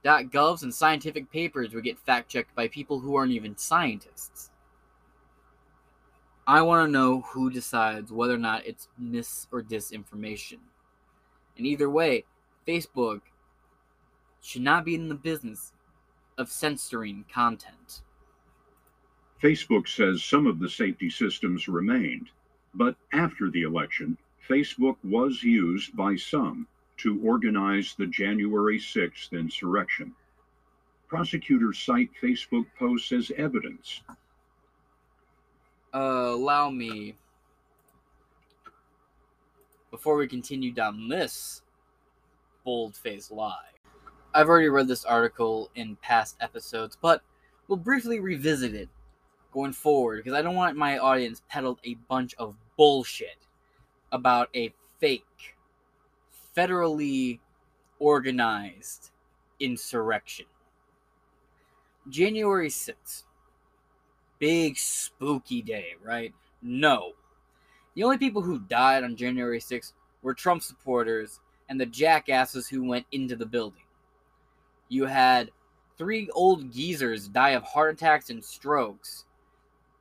[0.07, 4.51] .govs and scientific papers would get fact checked by people who aren't even scientists.
[6.47, 10.59] I want to know who decides whether or not it's mis or disinformation.
[11.57, 12.25] And either way,
[12.69, 13.23] Facebook
[14.41, 15.73] should not be in the business
[16.39, 18.03] of censoring content.
[19.43, 22.29] Facebook says some of the safety systems remained,
[22.75, 24.17] but after the election,
[24.49, 30.15] Facebook was used by some to organize the January 6th insurrection.
[31.09, 34.03] Prosecutors cite Facebook posts as evidence.
[35.95, 35.99] Uh,
[36.35, 37.15] allow me,
[39.91, 41.63] before we continue down this
[42.65, 43.71] bold faced lie.
[44.35, 47.23] I've already read this article in past episodes, but
[47.69, 48.91] we'll briefly revisit it
[49.55, 53.39] going forward because I don't want my audience peddled a bunch of bullshit
[54.13, 55.56] about a fake,
[56.57, 57.39] federally
[57.99, 59.11] organized
[59.61, 60.47] insurrection.
[62.09, 63.25] January 6th.
[64.39, 66.33] Big spooky day, right?
[66.63, 67.13] No.
[67.95, 69.93] The only people who died on January 6th
[70.23, 73.83] were Trump supporters and the jackasses who went into the building.
[74.89, 75.51] You had
[75.99, 79.25] three old geezers die of heart attacks and strokes.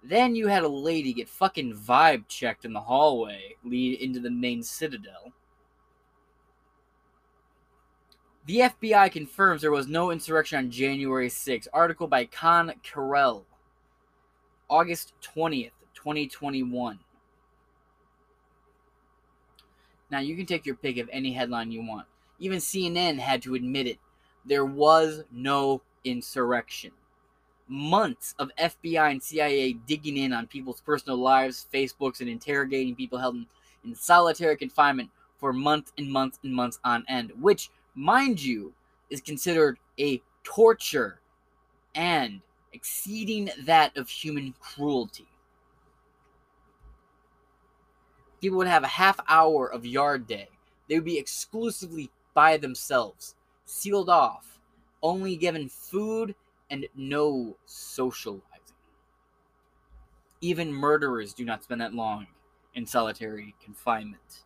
[0.03, 4.29] Then you had a lady get fucking vibe checked in the hallway, lead into the
[4.29, 5.31] main citadel.
[8.45, 11.67] The FBI confirms there was no insurrection on January 6th.
[11.73, 13.43] Article by Con Carell.
[14.69, 16.99] August 20th, 2021.
[20.11, 22.05] Now, you can take your pick of any headline you want.
[22.37, 23.97] Even CNN had to admit it.
[24.45, 26.91] There was no insurrection.
[27.67, 33.17] Months of FBI and CIA digging in on people's personal lives, Facebooks, and interrogating people
[33.17, 33.47] held in,
[33.83, 38.73] in solitary confinement for months and months and months on end, which, mind you,
[39.09, 41.19] is considered a torture
[41.93, 42.41] and
[42.73, 45.27] exceeding that of human cruelty.
[48.41, 50.49] People would have a half hour of yard day.
[50.87, 53.35] They would be exclusively by themselves,
[53.65, 54.59] sealed off,
[55.01, 56.35] only given food
[56.69, 58.43] and no socializing.
[60.41, 62.27] Even murderers do not spend that long
[62.75, 64.43] in solitary confinement.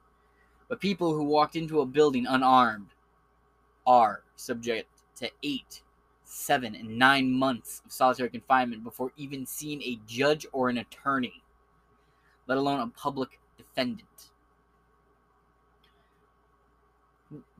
[0.67, 2.89] But people who walked into a building unarmed
[3.85, 5.81] are subject to eight,
[6.23, 11.43] seven, and nine months of solitary confinement before even seeing a judge or an attorney,
[12.47, 14.31] let alone a public defendant.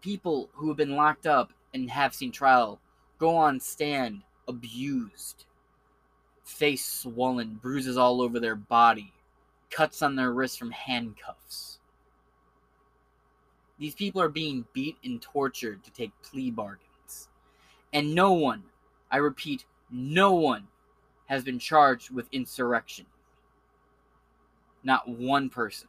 [0.02, 2.80] People who have been locked up and have seen trial
[3.20, 5.46] go on stand abused,
[6.44, 9.14] face swollen, bruises all over their body,
[9.70, 11.69] cuts on their wrists from handcuffs.
[13.80, 17.30] These people are being beat and tortured to take plea bargains.
[17.94, 18.64] And no one,
[19.10, 20.68] I repeat, no one
[21.28, 23.06] has been charged with insurrection.
[24.84, 25.88] Not one person.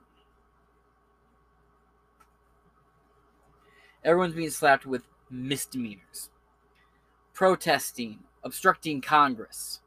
[4.05, 6.31] Everyone's being slapped with misdemeanors
[7.41, 9.81] protesting, obstructing Congress.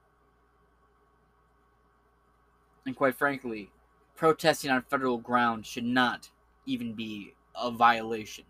[2.83, 3.69] And quite frankly,
[4.15, 6.31] protesting on federal ground should not
[6.65, 8.45] even be a violation.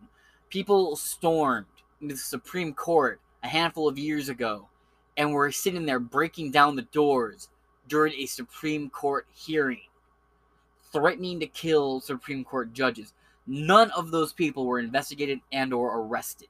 [0.50, 1.66] People stormed
[2.02, 4.68] the Supreme Court a handful of years ago
[5.18, 7.50] and were sitting there breaking down the doors
[7.88, 9.82] during a Supreme Court hearing,
[10.92, 13.14] threatening to kill Supreme Court judges.
[13.46, 16.48] None of those people were investigated and or arrested.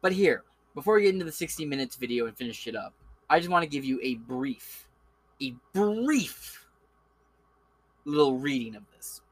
[0.00, 2.94] But here, before we get into the 60 minutes video and finish it up,
[3.28, 4.86] I just want to give you a brief,
[5.40, 6.66] a brief
[8.04, 9.22] little reading of this.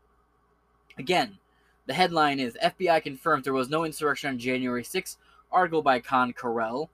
[0.99, 1.39] Again,
[1.87, 5.17] the headline is FBI confirms there was no insurrection on January 6th.
[5.53, 6.89] Article by Con Carell,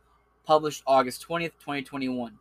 [0.45, 2.39] published August 20th, 2021.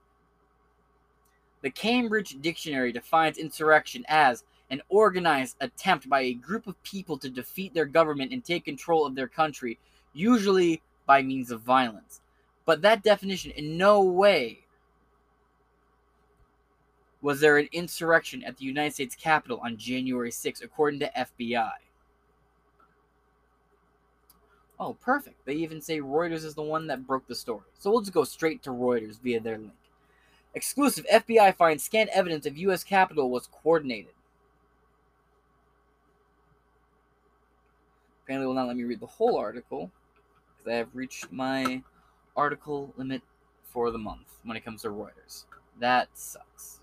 [1.61, 7.29] The Cambridge Dictionary defines insurrection as an organized attempt by a group of people to
[7.29, 9.77] defeat their government and take control of their country,
[10.13, 12.21] usually by means of violence.
[12.65, 14.65] But that definition in no way
[17.27, 21.73] was there an insurrection at the United States Capitol on January 6, according to FBI.
[24.79, 25.45] Oh, perfect.
[25.45, 27.65] They even say Reuters is the one that broke the story.
[27.77, 29.73] So we'll just go straight to Reuters via their link.
[30.53, 32.85] Exclusive FBI finds scant evidence of U.S.
[32.85, 34.13] Capitol was coordinated.
[38.23, 39.91] Apparently, will not let me read the whole article
[40.57, 41.83] because I have reached my
[42.37, 43.21] article limit
[43.65, 45.43] for the month when it comes to Reuters.
[45.77, 46.79] That sucks.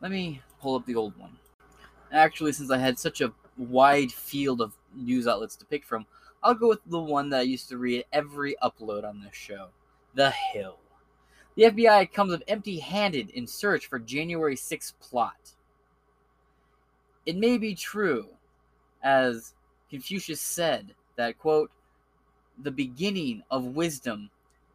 [0.00, 1.36] Let me pull up the old one.
[2.12, 6.06] Actually, since I had such a wide field of news outlets to pick from,
[6.42, 9.68] I'll go with the one that I used to read every upload on this show
[10.14, 10.78] The Hill.
[11.56, 15.52] The FBI comes up empty handed in search for January 6 plot.
[17.24, 18.28] It may be true,
[19.02, 19.54] as
[19.90, 21.70] Confucius said, that, quote,
[22.62, 24.30] the beginning of wisdom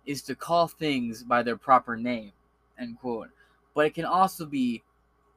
[0.06, 2.32] is to call things by their proper name,
[2.78, 3.30] end quote.
[3.74, 4.84] But it can also be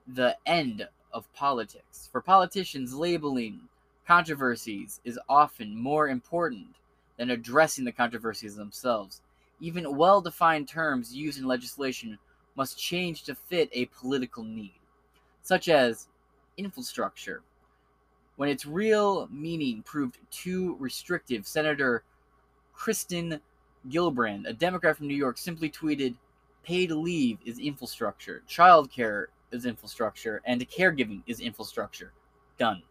[0.06, 2.08] the end of politics.
[2.10, 3.60] For politicians, labeling
[4.06, 6.76] controversies is often more important
[7.16, 9.20] than addressing the controversies themselves.
[9.60, 12.18] Even well defined terms used in legislation
[12.56, 14.74] must change to fit a political need,
[15.42, 16.08] such as
[16.56, 17.42] infrastructure.
[18.36, 22.02] When its real meaning proved too restrictive, Senator
[22.74, 23.40] Kristen
[23.88, 26.14] Gillibrand, a Democrat from New York, simply tweeted,
[26.64, 28.42] Paid leave is infrastructure.
[28.48, 32.12] Childcare is infrastructure, and caregiving is infrastructure.
[32.58, 32.82] Done.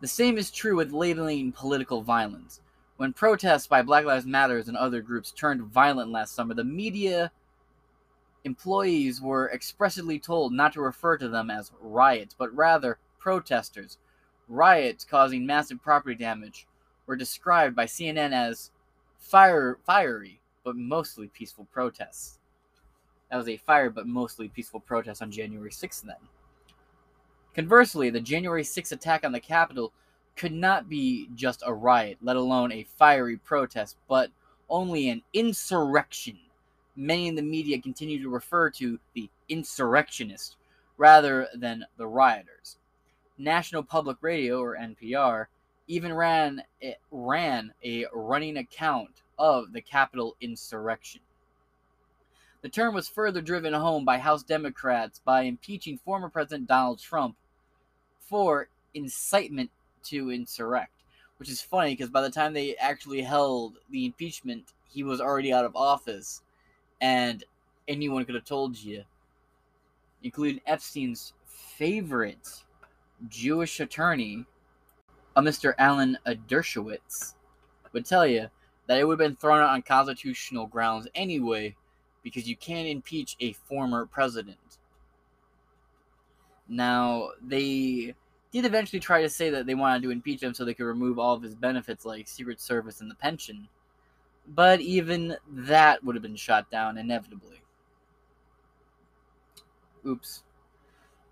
[0.00, 2.60] The same is true with labeling political violence.
[2.96, 7.32] When protests by Black Lives Matters and other groups turned violent last summer, the media
[8.44, 13.98] employees were expressly told not to refer to them as riots, but rather protesters.
[14.46, 16.66] Riots causing massive property damage
[17.06, 18.70] were described by CNN as
[19.18, 22.38] fire, fiery, but mostly peaceful protests.
[23.34, 26.14] That was a fire but mostly peaceful protest on January 6th then.
[27.52, 29.92] Conversely, the January 6th attack on the Capitol
[30.36, 34.30] could not be just a riot, let alone a fiery protest, but
[34.70, 36.38] only an insurrection.
[36.94, 40.54] Many in the media continue to refer to the insurrectionists
[40.96, 42.76] rather than the rioters.
[43.36, 45.46] National Public Radio, or NPR,
[45.88, 46.62] even ran,
[47.10, 51.20] ran a running account of the Capitol insurrection.
[52.64, 57.36] The term was further driven home by House Democrats by impeaching former President Donald Trump
[58.18, 59.70] for incitement
[60.04, 61.02] to insurrect,
[61.36, 65.52] which is funny because by the time they actually held the impeachment, he was already
[65.52, 66.40] out of office,
[67.02, 67.44] and
[67.86, 69.04] anyone could have told you,
[70.22, 72.64] including Epstein's favorite
[73.28, 74.46] Jewish attorney,
[75.36, 75.74] uh, a Mr.
[75.76, 77.34] Alan Dershowitz,
[77.92, 78.48] would tell you
[78.86, 81.76] that it would have been thrown out on constitutional grounds anyway
[82.24, 84.58] because you can't impeach a former president.
[86.68, 88.14] Now, they
[88.50, 91.18] did eventually try to say that they wanted to impeach him so they could remove
[91.18, 93.68] all of his benefits like Secret Service and the pension.
[94.48, 97.62] But even that would have been shot down inevitably.
[100.06, 100.42] Oops.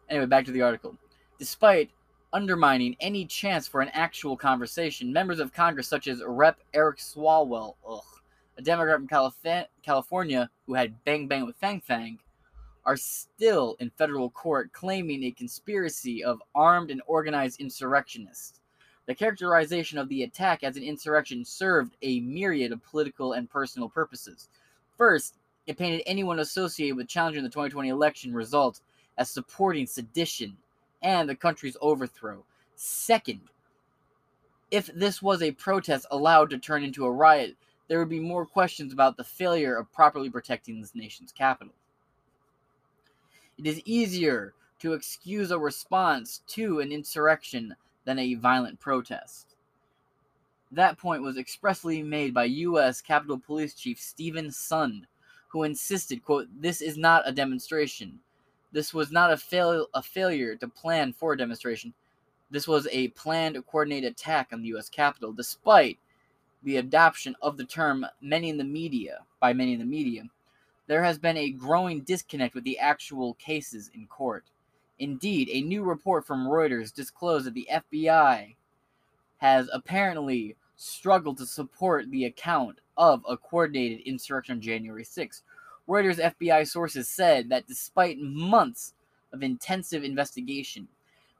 [0.09, 0.97] Anyway, back to the article.
[1.39, 1.91] Despite
[2.33, 6.59] undermining any chance for an actual conversation, members of Congress such as Rep.
[6.75, 8.03] Eric Swalwell, ugh,
[8.59, 12.19] a Democrat from Calif- California who had bang bang with Fang Fang,
[12.85, 18.61] are still in federal court claiming a conspiracy of armed and organized insurrectionists.
[19.07, 23.89] The characterization of the attack as an insurrection served a myriad of political and personal
[23.89, 24.49] purposes.
[24.97, 25.37] First,
[25.67, 28.83] it painted anyone associated with challenging the 2020 election results
[29.19, 30.57] as supporting sedition
[31.03, 32.45] and the country's overthrow.
[32.75, 33.41] Second,
[34.71, 37.57] if this was a protest allowed to turn into a riot,
[37.93, 41.75] there would be more questions about the failure of properly protecting this nation's capital.
[43.59, 47.77] It is easier to excuse a response to an insurrection
[48.07, 49.57] than a violent protest.
[50.71, 53.03] That point was expressly made by U.S.
[53.03, 55.03] Capitol Police Chief Stephen Sund,
[55.49, 58.21] who insisted, quote, this is not a demonstration.
[58.73, 61.93] This was not a, fail- a failure to plan for a demonstration.
[62.51, 64.89] This was a planned, coordinated attack on the U.S.
[64.89, 65.99] Capitol, despite
[66.63, 70.25] the adoption of the term many in the media by many in the media.
[70.87, 74.45] There has been a growing disconnect with the actual cases in court.
[74.99, 78.55] Indeed, a new report from Reuters disclosed that the FBI
[79.39, 85.43] has apparently struggled to support the account of a coordinated insurrection on January 6.
[85.89, 88.95] Reuters FBI sources said that despite months
[89.33, 90.89] of intensive investigation,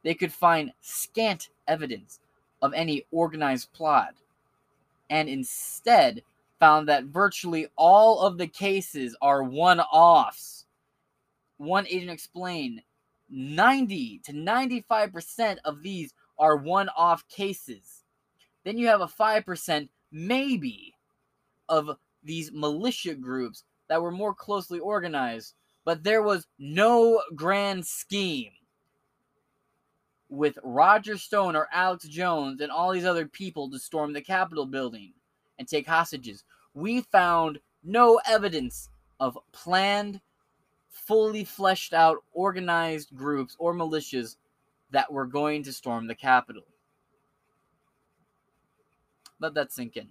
[0.03, 2.19] they could find scant evidence
[2.61, 4.15] of any organized plot
[5.11, 6.23] and instead
[6.59, 10.65] found that virtually all of the cases are one offs.
[11.59, 12.83] One agent explained
[13.31, 18.05] 90 to 95% of these are one off cases.
[18.65, 20.95] Then you have a 5% maybe
[21.69, 28.53] of these militia groups that were more closely organized, but there was no grand scheme
[30.33, 34.65] with Roger Stone or Alex Jones and all these other people to storm the Capitol
[34.65, 35.13] building
[35.59, 36.45] and take hostages.
[36.73, 38.89] We found no evidence
[39.21, 40.23] of planned
[40.89, 44.37] fully fleshed out, organized groups or militias
[44.91, 46.65] that were going to storm the Capitol.
[49.39, 50.09] Let that sink in.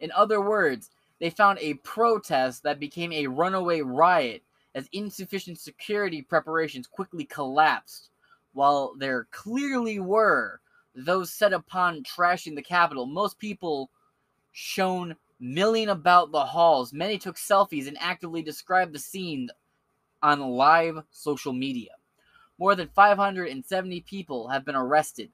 [0.00, 4.42] In other words, they found a protest that became a runaway riot
[4.74, 8.08] as insufficient security preparations quickly collapsed,
[8.56, 10.60] while there clearly were
[10.94, 13.04] those set upon trashing the Capitol.
[13.04, 13.90] Most people
[14.52, 16.90] shown milling about the halls.
[16.90, 19.50] Many took selfies and actively described the scene
[20.22, 21.90] on live social media.
[22.58, 25.30] More than 570 people have been arrested,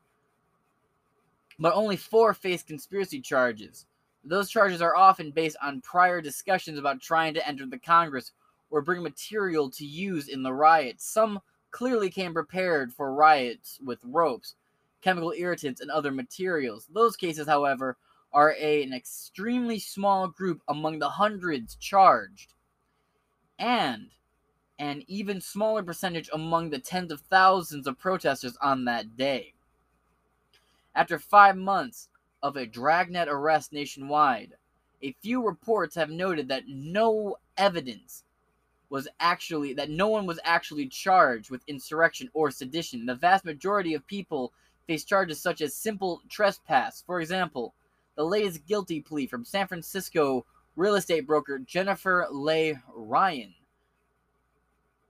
[1.61, 3.87] but only four face conspiracy charges.
[4.25, 8.33] Those charges are often based on prior discussions about trying to enter the Congress
[8.69, 11.07] or bring material to use in the riots.
[11.07, 11.41] Some
[11.73, 14.55] clearly came prepared for riots with ropes,
[15.01, 16.87] chemical irritants, and other materials.
[16.93, 17.97] Those cases, however,
[18.33, 22.55] are a, an extremely small group among the hundreds charged,
[23.59, 24.11] and
[24.79, 29.53] an even smaller percentage among the tens of thousands of protesters on that day.
[30.95, 32.09] After five months
[32.43, 34.55] of a dragnet arrest nationwide,
[35.03, 38.25] a few reports have noted that no evidence
[38.93, 43.07] was actually that no one was actually charged with insurrection or sedition.
[43.07, 44.53] The vast majority of people
[44.87, 47.03] face charges such as simple trespass.
[47.07, 47.73] For example,
[48.17, 50.45] the latest guilty plea from San Francisco
[50.77, 53.55] real estate broker Jennifer Leigh Ryan,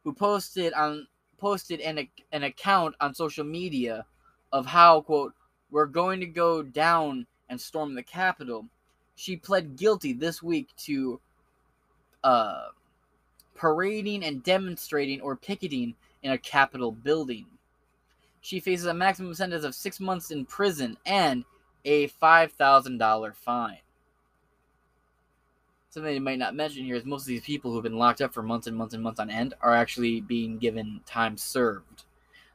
[0.05, 1.09] who posted on
[1.39, 4.07] posted an, an account on social media
[4.53, 5.35] of how quote
[5.73, 8.65] we're going to go down and storm the Capitol.
[9.17, 11.19] She pled guilty this week to
[12.23, 12.67] uh,
[13.55, 17.47] parading and demonstrating or picketing in a Capitol building.
[18.41, 21.45] She faces a maximum sentence of six months in prison and
[21.85, 23.79] a $5,000 fine.
[25.91, 28.33] Something you might not mention here is most of these people who've been locked up
[28.33, 32.05] for months and months and months on end are actually being given time served.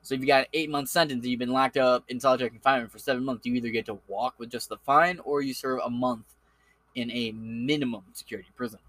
[0.02, 2.50] So if you got an eight month sentence and you've been locked up in solitary
[2.50, 5.54] confinement for seven months, you either get to walk with just the fine or you
[5.54, 6.26] serve a month
[6.96, 8.80] in a minimum security prison.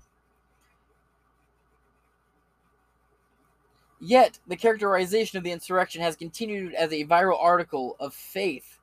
[4.01, 8.79] Yet, the characterization of the insurrection has continued as a viral article of faith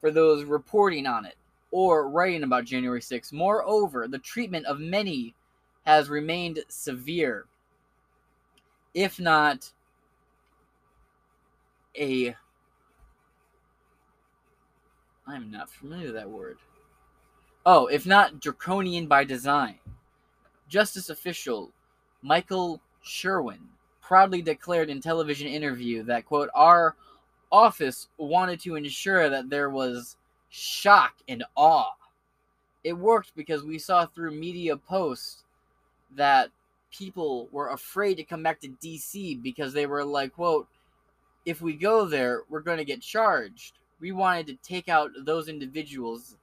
[0.00, 1.36] for those reporting on it
[1.70, 3.32] or writing about January 6th.
[3.32, 5.34] Moreover, the treatment of many
[5.84, 7.44] has remained severe,
[8.94, 9.70] if not
[11.98, 12.34] a.
[15.26, 16.58] I'm not familiar with that word.
[17.66, 19.78] Oh, if not draconian by design.
[20.68, 21.70] Justice official
[22.22, 23.60] Michael Sherwin
[24.06, 26.94] proudly declared in television interview that quote our
[27.50, 30.16] office wanted to ensure that there was
[30.50, 31.90] shock and awe.
[32.82, 35.44] It worked because we saw through media posts
[36.16, 36.50] that
[36.90, 40.68] people were afraid to come back to DC because they were like, quote,
[41.46, 43.74] if we go there, we're going to get charged.
[44.00, 46.36] We wanted to take out those individuals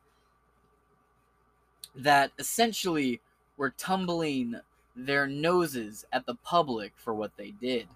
[1.95, 3.21] that essentially
[3.57, 4.55] were tumbling
[4.95, 7.87] their noses at the public for what they did.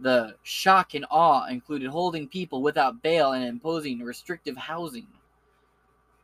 [0.00, 5.06] The shock and awe included holding people without bail and imposing restrictive housing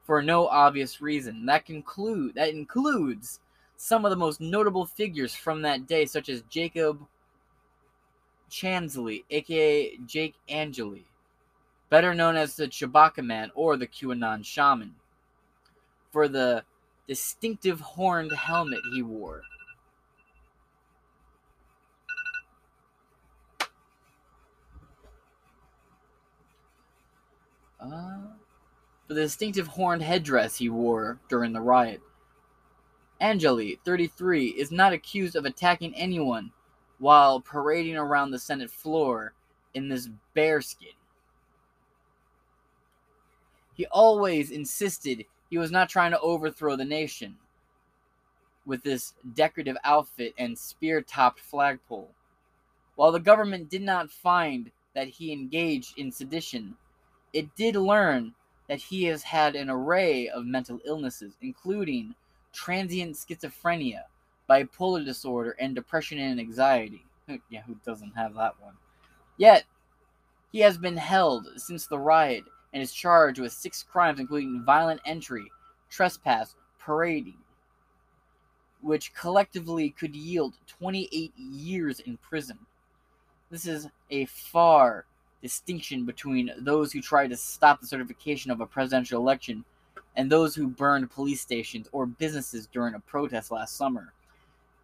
[0.05, 1.47] for no obvious reason.
[1.47, 3.39] That conclude that includes
[3.77, 7.01] some of the most notable figures from that day, such as Jacob
[8.51, 11.07] Chansley, aka Jake Angeli,
[11.89, 14.97] better known as the Chewbacca Man or the QAnon Shaman,
[16.11, 16.65] for the
[17.07, 19.43] distinctive horned helmet he wore.
[27.81, 28.19] Uh,
[29.07, 32.01] for the distinctive horned headdress he wore during the riot.
[33.21, 36.53] Angeli, 33, is not accused of attacking anyone
[36.99, 39.33] while parading around the Senate floor
[39.75, 40.95] in this bearskin.
[43.75, 47.37] He always insisted he was not trying to overthrow the nation
[48.67, 52.11] with this decorative outfit and spear topped flagpole.
[52.95, 56.77] While the government did not find that he engaged in sedition,
[57.33, 58.35] it did learn
[58.69, 62.15] that he has had an array of mental illnesses, including
[62.53, 64.03] transient schizophrenia,
[64.49, 67.05] bipolar disorder, and depression and anxiety.
[67.49, 68.75] Yeah, who doesn't have that one?
[69.37, 69.65] Yet,
[70.51, 75.01] he has been held since the riot and is charged with six crimes, including violent
[75.05, 75.51] entry,
[75.89, 77.39] trespass, parading,
[78.81, 82.59] which collectively could yield 28 years in prison.
[83.51, 85.05] This is a far
[85.43, 89.65] distinction between those who tried to stop the certification of a presidential election
[90.17, 94.13] and those who burned police stations or businesses during a protest last summer.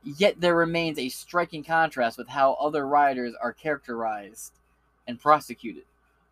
[0.02, 4.52] Yet there remains a striking contrast with how other rioters are characterized
[5.07, 5.84] and prosecuted.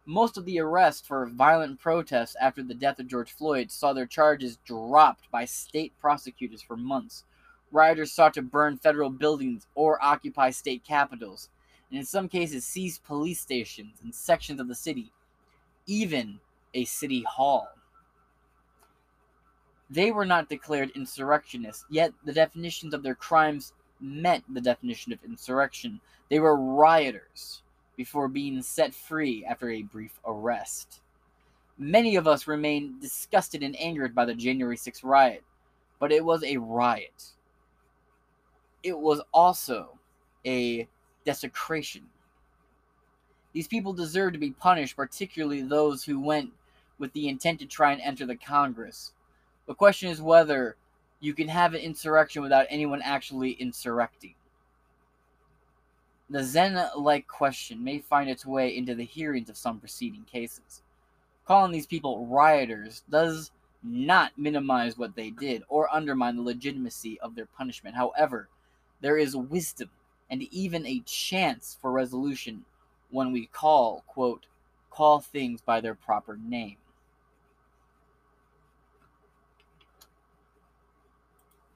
[0.07, 4.07] Most of the arrests for violent protests after the death of George Floyd saw their
[4.07, 7.25] charges dropped by state prosecutors for months.
[7.73, 11.49] Rioters sought to burn federal buildings or occupy state capitals
[11.91, 15.13] and in some cases seized police stations and sections of the city,
[15.87, 16.41] even
[16.75, 17.69] a city hall.
[19.91, 25.23] They were not declared insurrectionists, yet the definitions of their crimes met the definition of
[25.25, 26.01] insurrection.
[26.31, 27.63] They were rioters
[27.97, 31.01] before being set free after a brief arrest.
[31.79, 35.45] Many of us remain disgusted and angered by the January 6th riot,
[35.99, 37.33] but it was a riot.
[38.83, 39.99] It was also
[40.47, 40.89] a
[41.25, 42.03] desecration.
[43.53, 46.53] These people deserve to be punished, particularly those who went
[46.99, 49.13] with the intent to try and enter the Congress.
[49.67, 50.77] The question is whether
[51.21, 54.35] you can have an insurrection without anyone actually insurrecting.
[56.31, 60.83] The Zen like question may find its way into the hearings of some preceding cases.
[61.47, 63.53] Calling these people rioters does
[63.83, 67.95] not minimize what they did or undermine the legitimacy of their punishment.
[67.95, 68.49] However,
[69.01, 69.91] there is wisdom
[70.31, 72.65] and even a chance for resolution
[73.11, 74.47] when we call, quote,
[74.91, 76.77] call things by their proper name.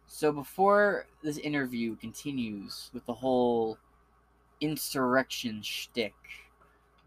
[0.06, 3.78] So before this interview continues with the whole
[4.60, 6.14] insurrection shtick,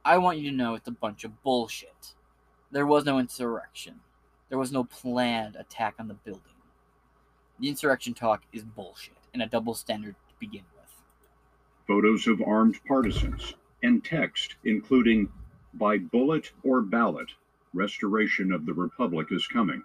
[0.06, 2.14] I want you to know it's a bunch of bullshit.
[2.72, 4.00] There was no insurrection.
[4.48, 6.42] There was no planned attack on the building.
[7.60, 10.81] The insurrection talk is bullshit and a double standard to begin with
[11.88, 13.54] photos of armed partisans,
[13.84, 15.30] and text including,
[15.74, 17.32] by bullet or ballot,
[17.74, 19.84] restoration of the Republic is coming.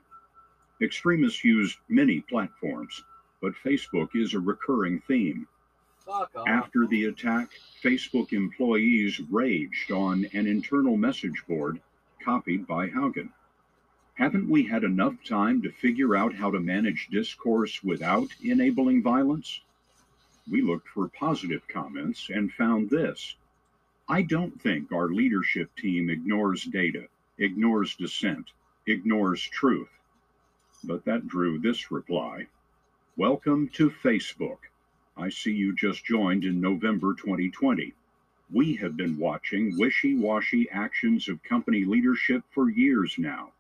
[0.83, 3.03] Extremists use many platforms,
[3.41, 5.47] but Facebook is a recurring theme.
[6.47, 7.51] After the attack,
[7.83, 11.81] Facebook employees raged on an internal message board
[12.23, 13.31] copied by Haugen.
[14.15, 19.61] Haven't we had enough time to figure out how to manage discourse without enabling violence?
[20.49, 23.35] We looked for positive comments and found this.
[24.09, 28.53] I don't think our leadership team ignores data, ignores dissent,
[28.87, 29.91] ignores truth.
[30.85, 32.47] But that drew this reply
[33.17, 34.59] Welcome to Facebook.
[35.17, 37.95] I see you just joined in November 2020.
[38.53, 43.53] We have been watching wishy washy actions of company leadership for years now.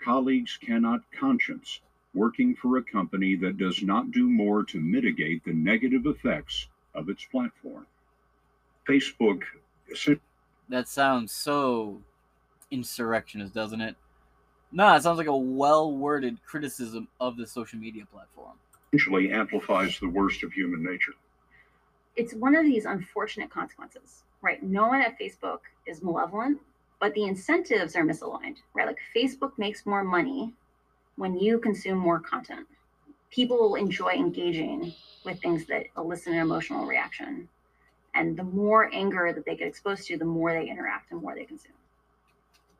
[0.00, 1.80] Colleagues cannot conscience
[2.16, 7.10] working for a company that does not do more to mitigate the negative effects of
[7.10, 7.86] its platform.
[8.88, 9.42] Facebook.
[10.68, 12.00] That sounds so
[12.70, 13.96] insurrectionist, doesn't it?
[14.72, 18.54] No, it sounds like a well worded criticism of the social media platform.
[18.92, 21.14] Essentially amplifies the worst of human nature.
[22.16, 24.62] It's one of these unfortunate consequences, right?
[24.62, 26.58] No one at Facebook is malevolent,
[26.98, 28.86] but the incentives are misaligned, right?
[28.86, 30.54] Like Facebook makes more money
[31.16, 32.66] when you consume more content.
[33.30, 34.94] People enjoy engaging
[35.24, 37.48] with things that elicit an emotional reaction.
[38.14, 41.34] And the more anger that they get exposed to, the more they interact and more
[41.34, 41.72] they consume.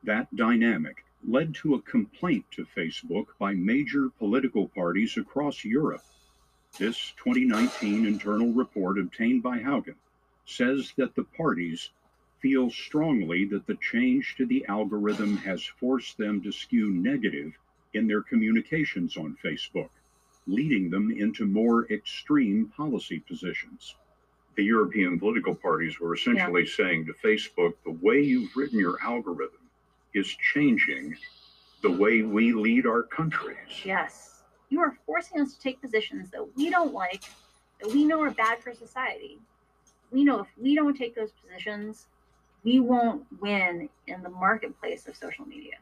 [0.05, 6.05] That dynamic led to a complaint to Facebook by major political parties across Europe.
[6.79, 9.97] This 2019 internal report obtained by Haugen
[10.45, 11.91] says that the parties
[12.41, 17.59] feel strongly that the change to the algorithm has forced them to skew negative
[17.97, 19.89] in their communications on Facebook,
[20.47, 23.97] leading them into more extreme policy positions.
[24.57, 26.77] The European political parties were essentially yeah.
[26.77, 29.61] saying to Facebook, the way you've written your algorithm
[30.15, 31.17] is changing
[31.83, 33.85] the way we lead our countries.
[33.85, 34.43] Yes.
[34.71, 37.25] You are forcing us to take positions that we don't like,
[37.81, 39.39] that we know are bad for society.
[40.11, 42.07] We know if we don't take those positions,
[42.65, 45.75] we won't win in the marketplace of social media.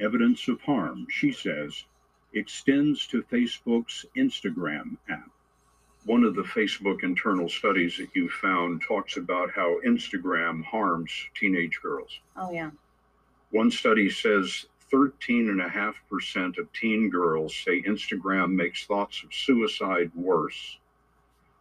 [0.00, 1.84] Evidence of harm, she says,
[2.34, 5.30] extends to Facebook's Instagram app.
[6.04, 11.78] One of the Facebook internal studies that you found talks about how Instagram harms teenage
[11.80, 12.20] girls.
[12.36, 12.70] Oh, yeah.
[13.50, 20.78] One study says 13.5% of teen girls say Instagram makes thoughts of suicide worse.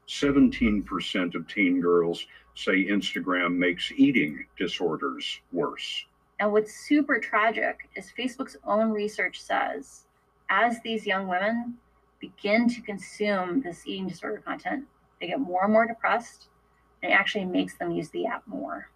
[0.08, 2.26] 17% of teen girls
[2.56, 6.06] say Instagram makes eating disorders worse.
[6.42, 10.06] And what's super tragic is Facebook's own research says
[10.50, 11.76] as these young women
[12.20, 14.86] begin to consume this eating disorder content,
[15.20, 16.48] they get more and more depressed,
[17.02, 18.90] and it actually makes them use the app more.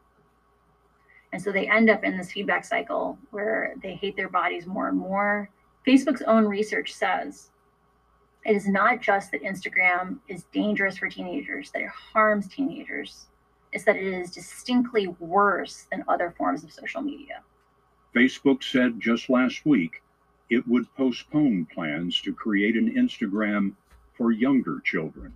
[1.34, 4.88] And so they end up in this feedback cycle where they hate their bodies more
[4.88, 5.52] and more.
[5.86, 7.52] Facebook's own research says
[8.44, 13.28] it is not just that Instagram is dangerous for teenagers, that it harms teenagers.
[13.76, 17.44] It's that it is distinctly worse than other forms of social media.
[18.16, 20.02] Facebook said just last week
[20.50, 23.74] it would postpone plans to create an Instagram
[24.14, 25.34] for younger children.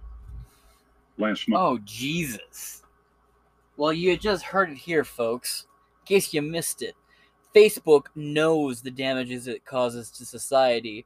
[1.18, 1.62] Last month.
[1.62, 2.84] Oh, Jesus.
[3.76, 5.66] Well, you just heard it here, folks
[6.04, 6.96] In case you missed it,
[7.54, 11.06] Facebook knows the damages it causes to society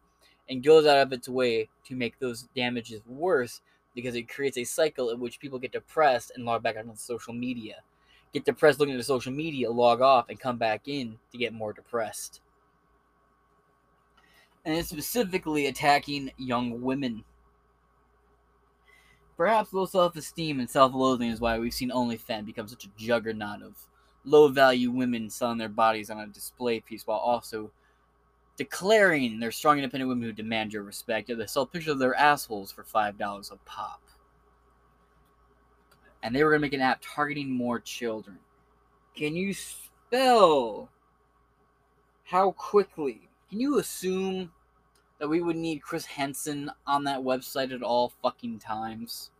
[0.50, 3.62] and goes out of its way to make those damages worse
[3.96, 7.34] because it creates a cycle in which people get depressed and log back onto social
[7.34, 7.76] media.
[8.34, 11.74] Get depressed looking at social media, log off, and come back in to get more
[11.74, 12.42] depressed.
[14.66, 17.24] And it's specifically attacking young women.
[19.38, 22.92] Perhaps low self esteem and self loathing is why we've seen OnlyFans become such a
[22.98, 23.76] juggernaut of
[24.26, 27.72] low value women selling their bodies on a display piece while also
[28.58, 31.28] declaring they're strong independent women who demand your respect.
[31.28, 34.02] They sell pictures of their assholes for five dollars a pop.
[36.22, 38.40] And they were gonna make an app targeting more children.
[39.16, 40.90] Can you spell
[42.24, 43.30] how quickly?
[43.50, 44.52] Can you assume
[45.20, 49.32] that we would need Chris Hansen on that website at all fucking times?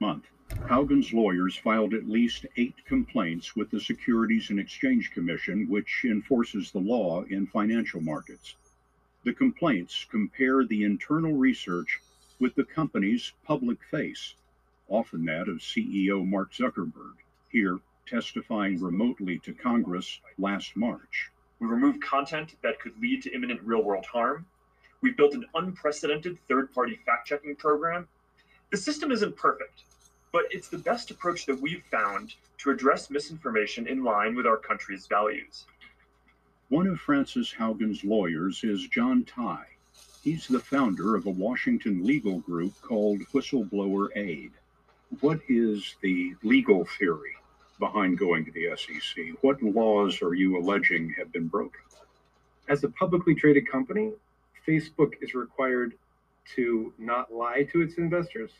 [0.00, 0.26] Month.
[0.68, 6.70] Haugen's lawyers filed at least eight complaints with the Securities and Exchange Commission, which enforces
[6.70, 8.56] the law in financial markets.
[9.24, 12.00] The complaints compare the internal research
[12.40, 14.34] with the company's public face,
[14.88, 17.16] often that of CEO Mark Zuckerberg,
[17.50, 21.30] here testifying remotely to Congress last March.
[21.60, 24.46] We removed content that could lead to imminent real world harm.
[25.02, 28.08] We've built an unprecedented third party fact checking program.
[28.70, 29.84] The system isn't perfect,
[30.32, 34.56] but it's the best approach that we've found to address misinformation in line with our
[34.56, 35.66] country's values.
[36.68, 39.66] One of Frances Haugen's lawyers is John Tye.
[40.22, 44.52] He's the founder of a Washington legal group called Whistleblower Aid.
[45.20, 47.36] What is the legal theory
[47.78, 49.42] behind going to the SEC?
[49.42, 51.80] What laws are you alleging have been broken?
[52.68, 54.12] As a publicly traded company,
[54.66, 55.94] Facebook is required
[56.54, 58.50] to not lie to its investors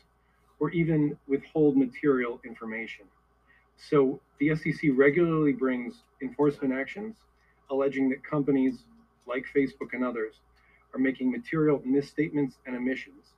[0.59, 3.05] or even withhold material information.
[3.77, 7.15] So the SEC regularly brings enforcement actions
[7.69, 8.79] alleging that companies
[9.27, 10.35] like Facebook and others
[10.93, 13.33] are making material misstatements and omissions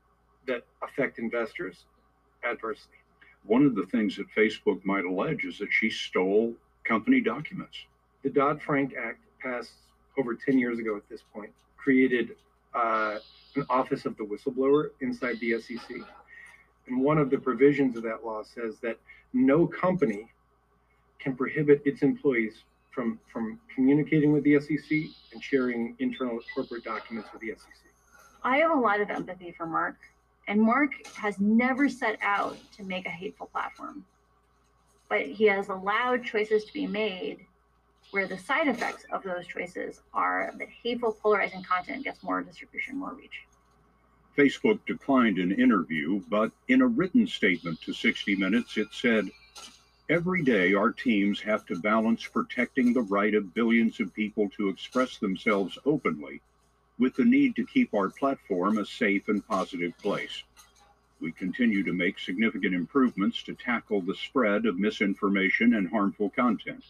[0.48, 1.86] that affect investors
[2.50, 2.94] adversely.
[3.44, 6.54] One of the things that Facebook might allege is that she stole
[6.84, 7.78] company documents.
[8.24, 9.74] The Dodd Frank Act, passed
[10.18, 12.36] over 10 years ago at this point, created
[12.76, 13.18] uh,
[13.56, 15.98] an office of the whistleblower inside the SEC.
[16.92, 18.98] And one of the provisions of that law says that
[19.32, 20.28] no company
[21.20, 24.92] can prohibit its employees from, from communicating with the SEC
[25.32, 27.70] and sharing internal corporate documents with the SEC.
[28.44, 29.96] I have a lot of empathy for Mark,
[30.50, 34.04] and Mark has never set out to make a hateful platform.
[35.08, 37.46] But he has allowed choices to be made
[38.10, 42.98] where the side effects of those choices are that hateful, polarizing content gets more distribution,
[42.98, 43.46] more reach.
[44.38, 49.30] Facebook declined an interview, but in a written statement to 60 Minutes, it said,
[50.10, 54.70] Every day, our teams have to balance protecting the right of billions of people to
[54.70, 56.42] express themselves openly
[57.00, 60.44] with the need to keep our platform a safe and positive place.
[61.20, 66.84] We continue to make significant improvements to tackle the spread of misinformation and harmful content.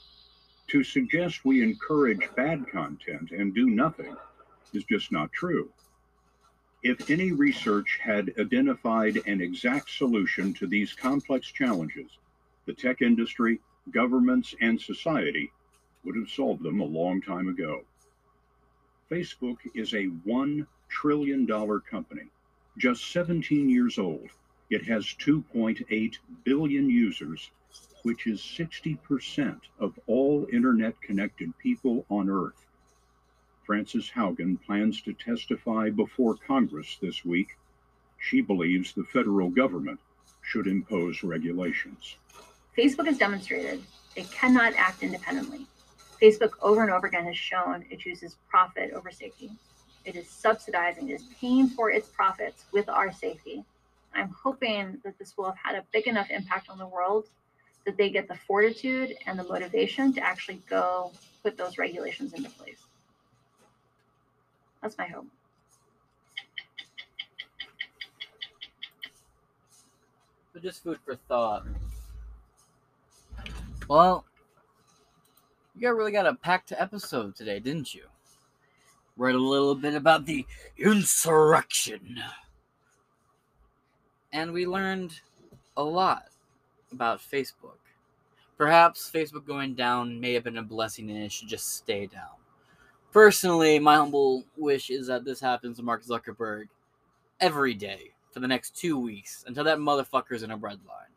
[0.68, 4.16] To suggest we encourage bad content and do nothing
[4.74, 5.70] is just not true.
[6.84, 12.18] If any research had identified an exact solution to these complex challenges,
[12.66, 13.60] the tech industry,
[13.92, 15.52] governments, and society
[16.04, 17.84] would have solved them a long time ago.
[19.12, 22.26] Facebook is a $1 trillion company,
[22.80, 24.30] just 17 years old.
[24.72, 27.52] It has 2.8 billion users,
[28.02, 32.66] which is 60% of all internet connected people on Earth.
[33.72, 37.56] Frances Haugen plans to testify before Congress this week.
[38.18, 39.98] She believes the federal government
[40.42, 42.18] should impose regulations.
[42.78, 43.82] Facebook has demonstrated
[44.18, 45.66] it cannot act independently.
[46.22, 49.50] Facebook over and over again has shown it chooses profit over safety.
[50.04, 53.64] It is subsidizing, it is paying for its profits with our safety.
[54.14, 57.30] I'm hoping that this will have had a big enough impact on the world
[57.86, 62.50] that they get the fortitude and the motivation to actually go put those regulations into
[62.50, 62.82] place.
[64.82, 65.28] That's my hope.
[70.54, 71.66] So just food for thought.
[73.88, 74.26] Well,
[75.76, 78.04] you got really got a packed episode today, didn't you?
[79.18, 80.46] Read a little bit about the
[80.78, 82.20] insurrection.
[84.34, 85.20] And we learned
[85.78, 86.26] a lot
[86.92, 87.78] about Facebook.
[88.58, 92.41] Perhaps Facebook going down may have been a blessing and it should just stay down.
[93.12, 96.68] Personally, my humble wish is that this happens to Mark Zuckerberg
[97.42, 101.12] every day for the next two weeks until that motherfucker's in a breadline.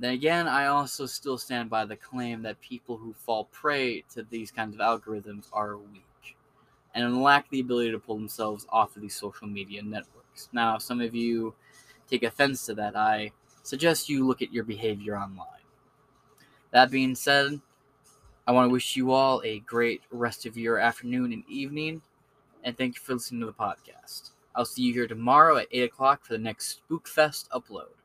[0.00, 4.24] Then again, I also still stand by the claim that people who fall prey to
[4.24, 6.36] these kinds of algorithms are weak
[6.94, 10.48] and lack the ability to pull themselves off of these social media networks.
[10.52, 11.54] Now, if some of you
[12.08, 13.30] take offense to that, I
[13.62, 15.46] suggest you look at your behavior online.
[16.72, 17.60] That being said,
[18.50, 22.02] I want to wish you all a great rest of your afternoon and evening,
[22.64, 24.30] and thank you for listening to the podcast.
[24.56, 27.99] I'll see you here tomorrow at 8 o'clock for the next Spookfest upload.